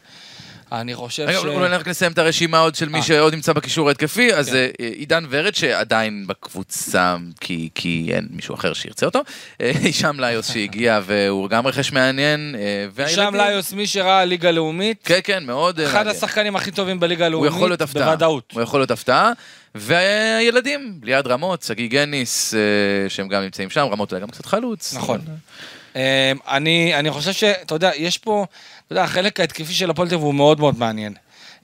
[0.72, 1.34] אני חושב ש...
[1.44, 3.02] אולי רק נסיים את הרשימה עוד של מי אה.
[3.02, 4.54] שעוד נמצא בקישור ההתקפי, אז כן.
[4.54, 7.16] אה, עידן ורד שעדיין בקבוצה,
[7.74, 9.20] כי, אין מישהו אחר שירצה אותו,
[9.60, 12.54] אה, הישאם ליוס שהגיע והוא גם רכש מעניין,
[12.92, 16.06] והילדים- ליוס, מי שראה ליגה לאומית, כן, כן, מאוד אחד.
[16.06, 18.52] השחקנים הכי טובים בליגה הוא הלאומית, בוודאות.
[18.54, 19.32] הוא יכול להיות הפתעה,
[19.74, 22.54] והילדים, ליעד רמות, שגיא גניס,
[23.08, 24.94] שהם גם נמצאים שם, רמות אולי גם קצת חלוץ.
[24.96, 25.20] נכון.
[25.96, 28.46] אני חושב שאתה יודע, יש פה,
[28.90, 31.14] אתה יודע, החלק ההתקפי של הפועל תל אביב הוא מאוד מאוד מעניין.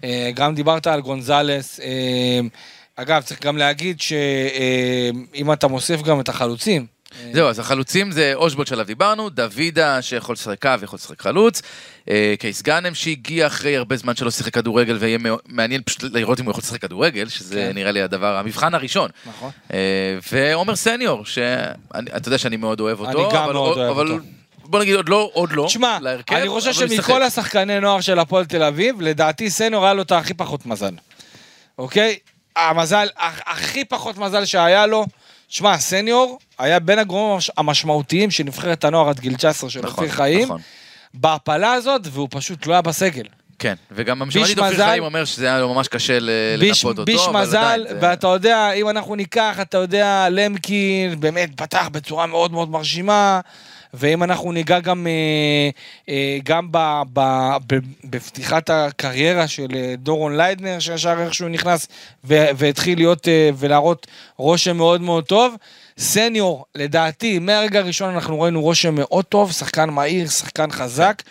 [0.04, 2.48] אה, גם דיברת על גונזלס, אמ,
[2.96, 6.86] אגב, צריך גם להגיד שאם אתה מוסיף גם את החלוצים,
[7.32, 11.62] זהו, אז החלוצים זה אושבולט שעליו דיברנו, דוידה שיכול לשחק קו ויכול לשחק חלוץ,
[12.10, 16.44] אה, קייס גאנם שהגיע אחרי הרבה זמן שלא שיחק כדורגל ויהיה מעניין פשוט לראות אם
[16.44, 17.74] הוא יכול לשחק כדורגל, שזה כן.
[17.74, 19.10] נראה לי הדבר, המבחן הראשון.
[19.26, 19.50] נכון.
[19.72, 19.78] אה,
[20.32, 21.68] ועומר סניור, שאתה
[22.28, 24.22] יודע שאני מאוד אוהב אותו, אני גם אבל- מאוד אוהב אבל אותו.
[24.68, 26.72] בוא נגיד עוד לא, עוד לא, תשמע, להרכב, אני חושב.
[26.72, 30.92] שמכל השחקני נוער של הפועל תל אביב, לדעתי סניור היה לו את הכי פחות מזל.
[31.78, 32.16] אוקיי?
[32.56, 35.06] המזל, הכ- הכי פחות מזל שהיה לו,
[35.48, 39.90] שמע, סניור היה בין הגורמים המש- המשמעותיים של נבחרת הנוער עד גיל 19 של נכון,
[40.04, 40.60] אופיר חיים, נכון.
[41.14, 43.22] בהפלה הזאת, והוא פשוט לא היה בסגל.
[43.58, 46.98] כן, וגם שמעתי את אופיר חיים אומר שזה היה לו ממש קשה ל- ביש, לנפות
[46.98, 52.52] אותו, ביש מזל, ואתה יודע, אם אנחנו ניקח, אתה יודע, למקין באמת פתח בצורה מאוד
[52.52, 53.40] מאוד מרשימה,
[53.98, 55.70] ואם אנחנו ניגע גם, אה,
[56.08, 56.78] אה, גם ב,
[57.12, 57.20] ב,
[57.66, 61.88] ב, בפתיחת הקריירה של אה, דורון ליידנר, שישר איכשהו נכנס
[62.24, 65.54] והתחיל להיות ולהראות רושם מאוד מאוד טוב.
[65.98, 71.22] סניור, לדעתי, מהרגע הראשון אנחנו ראינו רושם מאוד טוב, שחקן מהיר, שחקן חזק.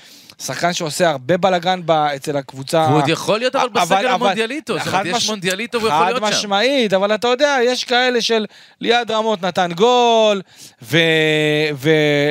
[0.41, 1.79] שחקן שעושה הרבה בלאגן
[2.15, 2.79] אצל הקבוצה.
[2.89, 5.89] והוא עוד יכול להיות אבל בסגל אבל- המונדיאליטו, זאת אומרת, חד יש מש- מונדיאליטו והוא
[5.89, 6.37] יכול להיות חד שם.
[6.37, 8.45] משמעית, אבל אתה יודע, יש כאלה של
[8.81, 10.41] ליעד רמות נתן גול,
[10.81, 10.97] ו,
[11.75, 11.89] ו,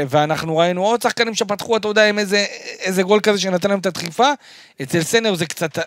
[0.08, 2.44] ואנחנו ראינו עוד שחקנים שפתחו, אתה יודע, עם איזה,
[2.80, 4.28] איזה גול כזה שנתן להם את הדחיפה.
[4.82, 5.78] אצל סנר זה קצת,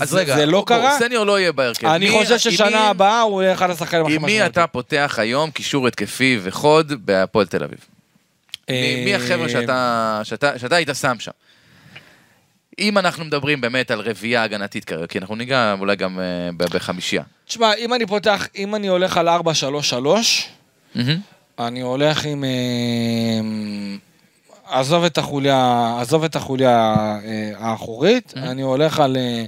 [0.00, 0.98] אז זה, רגע, זה לא קרה.
[0.98, 1.86] סניור לא יהיה בהרכב.
[1.86, 4.50] אני מי- חושב ששנה מי- הבאה הוא יהיה אחד השחקנים הכי עם מי משמעותיים.
[4.52, 7.78] אתה פותח היום קישור התקפי וחוד בהפועל תל אביב?
[8.70, 11.30] מי- מי החבר'ה שאתה, שאתה, שאתה היית שם שם?
[12.78, 16.24] אם אנחנו מדברים באמת על רביעייה הגנתית כרגע, כי אנחנו ניגע אולי גם אה,
[16.58, 17.22] בחמישייה.
[17.46, 19.32] תשמע, אם אני פותח, אם אני הולך על 4-3-3,
[20.94, 21.20] מהמם.
[21.58, 22.44] אני הולך עם...
[22.44, 22.50] אה,
[24.66, 26.94] עזוב את החוליה, עזוב את החוליה
[27.24, 28.38] אה, האחורית, Mhm.
[28.38, 29.44] אני הולך על אה,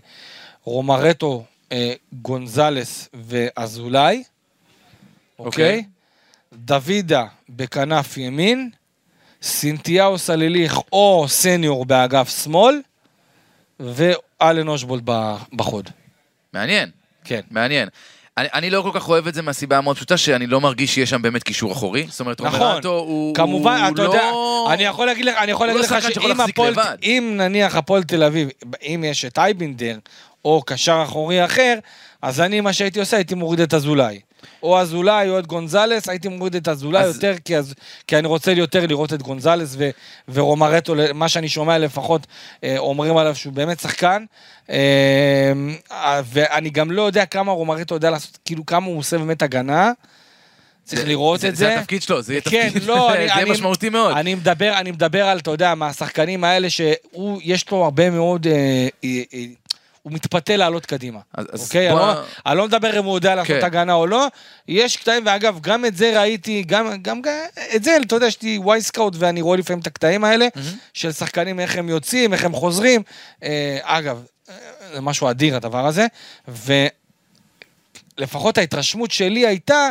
[0.65, 4.23] רומרטו, אה, גונזלס ואזולאי,
[5.39, 5.85] אוקיי?
[6.53, 8.71] דוידה בכנף ימין,
[9.43, 12.81] סינתיהו סליליך או סניור באגף שמאל,
[13.81, 15.91] ואלן אושבולד ב- בחוד.
[16.53, 16.91] מעניין,
[17.25, 17.41] כן.
[17.51, 17.89] מעניין.
[18.39, 21.11] אני, אני לא כל כך אוהב את זה מהסיבה המאוד פשוטה שאני לא מרגיש שיש
[21.11, 22.07] שם באמת קישור אחורי.
[22.11, 22.61] זאת אומרת, נכון.
[22.61, 24.09] רומרטו הוא, כמובן, הוא אתה לא...
[24.09, 24.31] יודע,
[24.75, 26.75] אני יכול להגיד לך, אני יכול להגיד לא לך שאם הפועל.
[27.03, 28.49] אם נניח הפועל תל אביב,
[28.83, 29.99] אם יש את אייבינדר,
[30.45, 31.79] או קשר אחורי אחר,
[32.23, 34.21] אז אני, מה שהייתי עושה, הייתי מוריד את אזולאי.
[34.67, 37.75] או אזולאי או את גונזלס, הייתי מוריד את אזולאי אז- יותר, כי, אז,
[38.07, 39.91] כי אני רוצה יותר לראות את גונזלס ו,
[40.29, 42.27] ורומרטו, מה שאני שומע לפחות,
[42.65, 44.25] אה, אומרים עליו שהוא באמת שחקן.
[44.71, 45.53] אה,
[46.25, 49.93] ואני גם לא יודע כמה רומרטו יודע לעשות, כאילו כמה הוא עושה באמת הגנה.
[50.85, 51.67] צריך לראות את זה.
[51.67, 54.17] זה התפקיד שלו, זה יהיה כן, תפקיד, לא, זה אני- יהיה אני- משמעותי מאוד.
[54.17, 58.53] אני מדבר, אני מדבר על, אתה יודע, מהשחקנים האלה שהוא, יש לו הרבה מאוד, אה,
[59.05, 59.45] אה, אה,
[60.07, 61.21] הוא מתפתה לעלות קדימה.
[61.35, 61.91] אז- אוקיי?
[61.91, 63.65] בוא- אני לא- אני לא מדבר אם הוא יודע לעשות כן.
[63.65, 64.27] הגנה או לא.
[64.69, 67.21] יש קטעים, ואגב, גם את זה ראיתי, גם, גם
[67.77, 70.49] את זה, אתה יודע, יש לי וואי סקאוט ואני רואה לפעמים את הקטעים האלה,
[70.95, 73.03] של שחקנים, איך הם יוצאים, איך הם חוזרים.
[73.43, 74.23] אה, אגב,
[74.95, 76.07] זה משהו אדיר הדבר הזה,
[78.19, 79.89] ולפחות ההתרשמות שלי הייתה,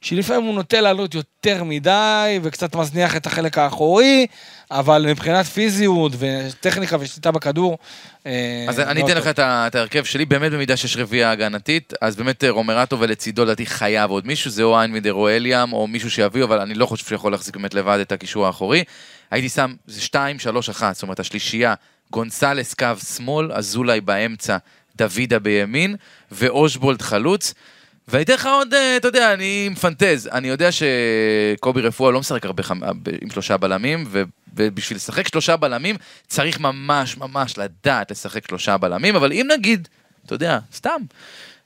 [0.00, 4.26] שלפעמים הוא נוטה לעלות יותר מדי, וקצת מזניח את החלק האחורי,
[4.70, 7.78] אבל מבחינת פיזיות וטכניקה ושליטה בכדור...
[8.26, 9.16] אה, אז אני אתן.
[9.16, 13.66] לך את ההרכב שלי, באמת במידה שיש רביעייה הגנתית, אז באמת אה, רומרטו ולצידו לדעתי
[13.66, 17.06] חייב עוד מישהו, זה או איינבידר או אליאם, או מישהו שיביאו, אבל אני לא חושב
[17.06, 18.84] שיכול להחזיק באמת לבד את הקישור האחורי.
[19.30, 21.74] הייתי שם, זה 2, 3, 1, זאת אומרת השלישייה,
[22.10, 22.86] גונסלס קו
[23.16, 24.56] שמאל, אזולאי באמצע,
[24.96, 25.96] דוידה בימין,
[26.32, 27.54] ואושבולד חלוץ.
[28.08, 32.44] ואני אתן לך עוד, אה, אתה יודע, אני מפנטז, אני יודע שקובי רפואה לא משחק
[32.46, 32.80] הרבה חמ...
[33.22, 34.22] עם שלושה בלמים, ו...
[34.54, 35.96] ובשביל לשחק שלושה בלמים
[36.26, 39.88] צריך ממש ממש לדעת לשחק שלושה בלמים, אבל אם נגיד,
[40.26, 41.00] אתה יודע, סתם,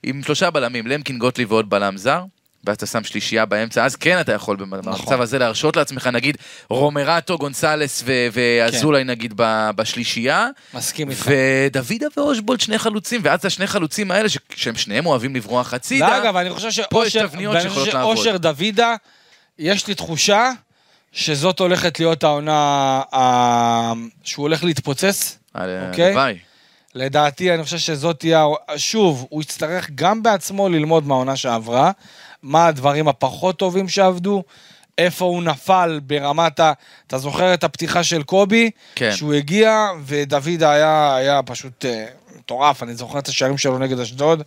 [0.03, 2.25] עם שלושה בלמים, למקין גוטליב ועוד בלם זר,
[2.65, 5.21] ואז אתה שם שלישייה באמצע, אז כן אתה יכול במצב נכון.
[5.21, 6.37] הזה להרשות לעצמך, נגיד,
[6.71, 11.31] רומרטו, גונסלס ו- ואזולאי נגיד ב- בשלישייה, מסכים איתך.
[11.71, 16.23] ודוידה ואושבולד שני חלוצים, ואז השני חלוצים האלה, ש- שהם שניהם אוהבים לברוח הצידה, לא,
[16.23, 17.91] אגב, אני חושב פה יש שאושר, ואני חושב.
[17.91, 18.95] שאושר דוידה,
[19.59, 20.51] יש לי תחושה
[21.13, 22.53] שזאת הולכת להיות העונה,
[23.15, 23.93] ה-
[24.25, 25.39] שהוא הולך להתפוצץ.
[25.57, 26.07] אה, אוקיי.
[26.09, 26.39] הלוואי.
[26.95, 28.45] לדעתי, אני חושב שזאת תהיה,
[28.77, 31.91] שוב, הוא יצטרך גם בעצמו ללמוד מהעונה שעברה,
[32.43, 34.43] מה הדברים הפחות טובים שעבדו,
[34.99, 36.73] איפה הוא נפל ברמת ה...
[37.07, 38.71] אתה זוכר את הפתיחה של קובי?
[38.95, 39.13] כן.
[39.13, 42.07] שהוא הגיע, ודוד היה, היה פשוט אה,
[42.39, 44.43] מטורף, אני זוכר את השערים שלו נגד אשדוד.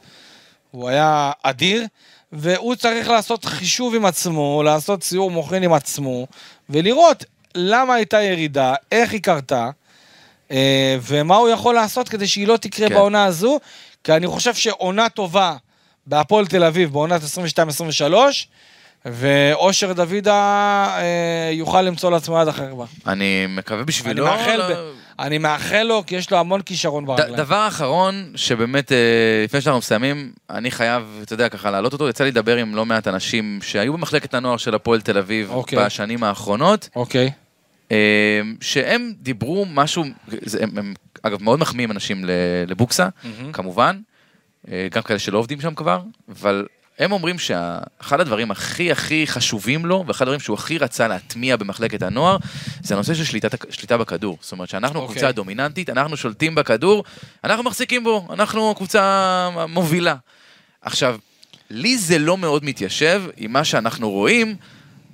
[0.71, 1.85] הוא היה אדיר,
[2.31, 6.27] והוא צריך לעשות חישוב עם עצמו, לעשות סיור מוחין עם עצמו,
[6.69, 7.25] ולראות
[7.55, 9.69] למה הייתה ירידה, איך היא קרתה,
[10.51, 12.95] אה, ומה הוא יכול לעשות כדי שהיא לא תקרה כן.
[12.95, 13.59] בעונה הזו,
[14.03, 15.55] כי אני חושב שעונה טובה
[16.07, 17.21] בהפועל תל אביב, בעונת
[18.01, 18.13] 22-23,
[19.05, 20.33] ואושר דוידה
[20.97, 22.85] אה, יוכל למצוא לעצמו יד אחר בה.
[23.07, 24.25] אני מקווה אני בשבילו.
[24.25, 27.35] מאחל, לא- ב- אני מאחל לו, כי יש לו המון כישרון ברגליים.
[27.35, 28.97] דבר אחרון, שבאמת, אה,
[29.43, 32.85] לפני שאנחנו מסיימים, אני חייב, אתה יודע, ככה להעלות אותו, יצא לי לדבר עם לא
[32.85, 35.85] מעט אנשים שהיו במחלקת הנוער של הפועל תל אביב אוקיי.
[35.85, 37.31] בשנים האחרונות, אוקיי.
[37.91, 37.97] אה,
[38.61, 40.03] שהם דיברו משהו,
[40.41, 40.93] זה- הם, הם
[41.23, 42.29] אגב מאוד מחמיאים אנשים ל-
[42.67, 43.51] לבוקסה, מהמם.
[43.51, 43.99] כמובן,
[44.91, 46.65] גם כאלה שלא עובדים שם כבר, אבל
[46.99, 52.01] הם אומרים שאחד הדברים הכי הכי חשובים לו, ואחד הדברים שהוא הכי רצה להטמיע במחלקת
[52.01, 52.37] הנוער,
[52.81, 54.37] זה הנושא של שליטת, שליטה בכדור.
[54.41, 55.13] זאת אומרת שאנחנו אוקיי.
[55.13, 57.03] קבוצה דומיננטית, אנחנו שולטים בכדור,
[57.43, 60.15] אנחנו מחזיקים בו, אנחנו קבוצה מובילה.
[60.81, 61.17] עכשיו,
[61.69, 64.55] לי זה לא מאוד מתיישב עם מה שאנחנו רואים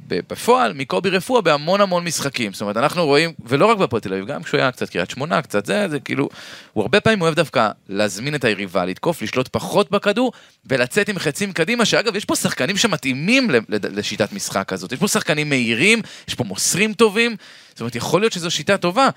[0.08, 2.54] בפועל מקובי רפואה בהמון המון משחקים.
[2.54, 5.41] זאת אומרת, אנחנו רואים, ולא רק בהפועל תל אביב, גם כשהוא היה קצת קריית שמונה,
[5.41, 6.30] קצת זה, זה כאילו,
[6.74, 10.32] הוא הרבה פעמים אוהב דווקא להזמין את היריבה, לתקוף, לשלוט פחות בכדור,
[10.66, 14.91] ולצאת עם חצים קדימה, שאגב, יש פה שחקנים שמתאימים לשיטת משחק הזאת.
[14.91, 17.36] יש פה שחקנים מהירים, יש פה מוסרים טובים,
[17.70, 19.10] זאת אומרת, יכול להיות שזו שיטה טובה.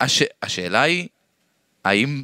[0.00, 0.22] הש...
[0.42, 1.08] השאלה היא,
[1.84, 2.22] האם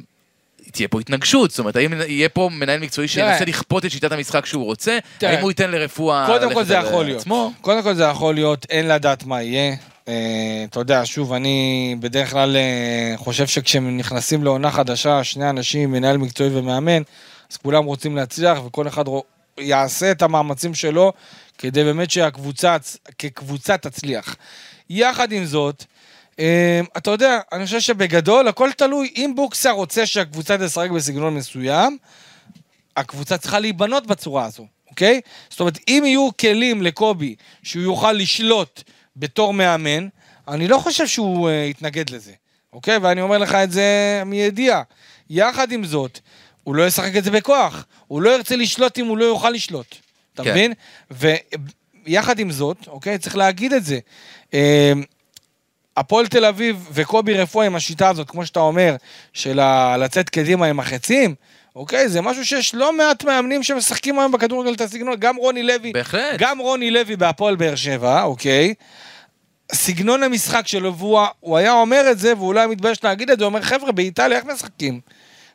[0.71, 3.45] תהיה פה התנגשות, זאת אומרת, האם יהיה פה מנהל מקצועי שינסה.
[3.45, 4.97] לכפות את שיטת המשחק שהוא רוצה.
[5.21, 6.25] האם הוא ייתן לרפואה...
[6.27, 7.21] קודם כל ללכת זה על יכול להיות.
[7.21, 7.51] עצמו?
[7.61, 9.75] קודם כל זה יכול להיות, אין לדעת מה יהיה.
[10.07, 16.17] אה, אתה יודע, שוב, אני בדרך כלל אה, חושב שכשנכנסים לעונה חדשה, שני אנשים, מנהל
[16.17, 17.01] מקצועי ומאמן,
[17.51, 19.03] אז כולם רוצים להצליח וכל אחד
[19.57, 21.13] יעשה את המאמצים שלו
[21.57, 22.77] כדי באמת שהקבוצה,
[23.17, 24.35] כקבוצה תצליח.
[24.89, 25.98] יחד עם זאת, אה,
[26.97, 31.97] אתה יודע, אני חושב שבגדול הכל תלוי, אם בוקסה רוצה שהקבוצה תשחק בסגנון מסוים,
[32.97, 35.21] הקבוצה צריכה להיבנות בצורה הזו, אוקיי?
[35.49, 38.83] זאת אומרת, אם יהיו כלים לקובי שהוא יוכל לשלוט
[39.15, 40.07] בתור מאמן,
[40.47, 42.31] אני לא חושב שהוא uh, יתנגד לזה,
[42.73, 42.97] אוקיי?
[42.97, 44.81] ואני אומר לך את זה מידיעה.
[45.29, 46.19] יחד עם זאת,
[46.63, 49.95] הוא לא ישחק את זה בכוח, הוא לא ירצה לשלוט אם הוא לא יוכל לשלוט,
[50.33, 50.51] אתה כן.
[50.51, 50.73] מבין?
[52.05, 53.99] ויחד עם זאת, אוקיי, צריך להגיד את זה.
[54.53, 54.93] אה,
[55.99, 58.95] הפועל תל אביב וקובי רפואה עם השיטה הזאת, כמו שאתה אומר,
[59.33, 61.35] של ה- לצאת קדימה עם החצים,
[61.75, 65.91] אוקיי, זה משהו שיש לא מעט מאמנים שמשחקים היום בכדורגל את הסגנון, גם רוני לוי,
[65.91, 66.35] בהחלט.
[66.37, 68.73] גם רוני לוי בהפועל באר שבע, אוקיי,
[69.73, 73.49] סגנון המשחק שלו, והוא הוא היה אומר את זה, היה מתבייש להגיד את זה, הוא
[73.49, 74.99] אומר, חבר'ה, באיטליה איך משחקים?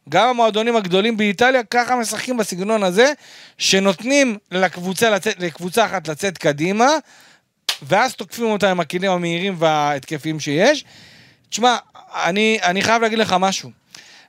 [0.09, 3.13] גם המועדונים הגדולים באיטליה ככה משחקים בסגנון הזה,
[3.59, 6.89] שנותנים לקבוצה, לצאת, לקבוצה אחת לצאת קדימה,
[7.83, 10.85] ואז תוקפים אותה עם הכלים המהירים וההתקפיים שיש.
[11.49, 11.77] תשמע,
[12.25, 13.71] אני, אני חייב להגיד לך משהו.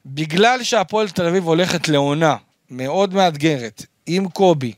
[0.05, 2.36] בגלל שהפועל תל אביב הולכת לעונה
[2.69, 4.73] מאוד מאתגרת, עם קובי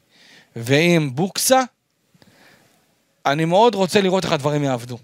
[0.56, 1.62] ועם בוקסה,
[3.26, 4.98] אני מאוד רוצה לראות איך הדברים יעבדו.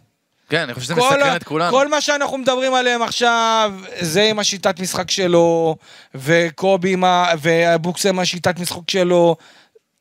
[0.49, 1.72] כן, אני חושב שזה מסקרן ה- את כולנו.
[1.72, 5.76] כל מה שאנחנו מדברים עליהם עכשיו, זה עם השיטת משחק שלו,
[6.16, 7.26] וקובי עם ה...
[7.41, 9.36] ובוקסה עם השיטת משחק שלו,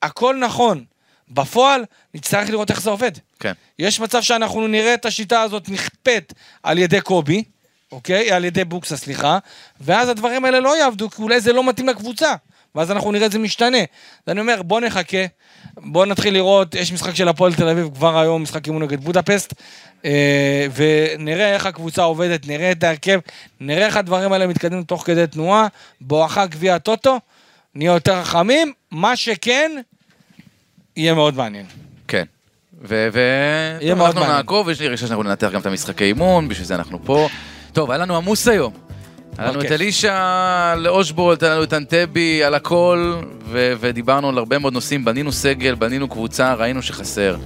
[0.03, 0.85] הכל נכון.
[1.29, 3.13] בפועל, נצטרך לראות איך זה עובד.
[3.41, 3.53] כן.
[3.79, 7.45] יש מצב שאנחנו נראה את השיטה הזאת נכפית על ידי קובי,
[7.93, 8.33] אוקיי?
[8.33, 9.39] על ידי בוקסה, סליחה,
[9.81, 12.35] ואז הדברים האלה לא יעבדו, כי אולי זה לא מתאים לקבוצה.
[12.75, 13.79] ואז אנחנו נראה את זה משתנה.
[13.79, 15.27] אז אני אומר, בוא נחכה,
[15.77, 19.55] בוא נתחיל לראות, יש משחק של הפועל תל אביב כבר היום, משחק אימון נגד בודפסט,
[20.05, 23.21] אה, ונראה איך הקבוצה עובדת, נראה את ההרכב,
[23.61, 25.67] נראה איך הדברים האלה מתקדמים תוך כדי תנועה,
[26.01, 27.21] בואכה גביע הטוטו,
[27.75, 29.73] נהיה יותר חכמים, מה שכן,
[30.97, 31.67] יהיה מאוד מעניין.
[32.09, 32.25] כן.
[32.83, 33.09] ו...
[33.13, 33.21] ו...
[33.81, 34.37] יהיה מאוד אנחנו מעניין.
[34.37, 37.29] נעקוב, יש לי רגע שאנחנו ננתח גם את המשחקי אימון, בשביל זה אנחנו פה.
[37.73, 38.73] טוב, היה לנו עמוס היום.
[39.39, 39.73] היה לנו את.
[39.73, 45.33] אלישע לאושבולט, היה לנו את אנטבי על הכל, ו- ודיברנו על הרבה מאוד נושאים, בנינו
[45.33, 47.37] סגל, בנינו קבוצה, ראינו שחסר.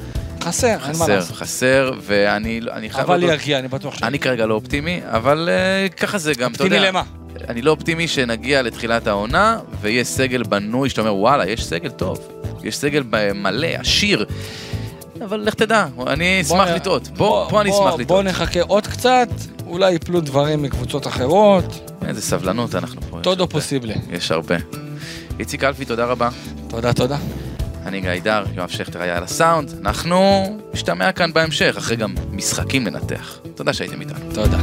[0.42, 1.36] חסר, אין מה לעשות.
[1.36, 3.10] חסר, ואני אני חייב...
[3.10, 4.02] אבל ירגיע, אני בטוח ש...
[4.02, 5.48] אני כרגע לא אופטימי, אבל
[5.88, 6.76] uh, ככה זה גם, אתה יודע.
[6.76, 7.02] אופטימי למה?
[7.48, 12.35] אני לא אופטימי שנגיע לתחילת העונה, ויהיה סגל בנוי, שאתה אומר, וואלה, יש סגל טוב.
[12.66, 13.02] יש סגל
[13.34, 14.26] מלא, עשיר.
[15.24, 17.08] אבל לך תדע, אני בוא אשמח לטעות.
[17.16, 18.24] פה, פה אני אשמח בוא לטעות.
[18.24, 19.28] נחכה עוד קצת,
[19.66, 21.90] אולי יפלו דברים מקבוצות אחרות.
[22.06, 23.20] איזה סבלנות אנחנו פה.
[23.24, 23.46] הרבה.
[23.46, 23.94] פוסיבלה.
[24.10, 24.56] יש הרבה.
[25.38, 26.28] איציק אלפי, תודה רבה.
[26.68, 27.16] תודה, תודה.
[27.86, 29.74] אני גיא דר, יואב שכטר היה על הסאונד.
[29.80, 30.44] אנחנו
[30.74, 33.38] נשתמע כאן בהמשך, אחרי גם משחקים לנתח.
[33.54, 34.34] תודה שהייתם איתנו.
[34.34, 34.58] תודה.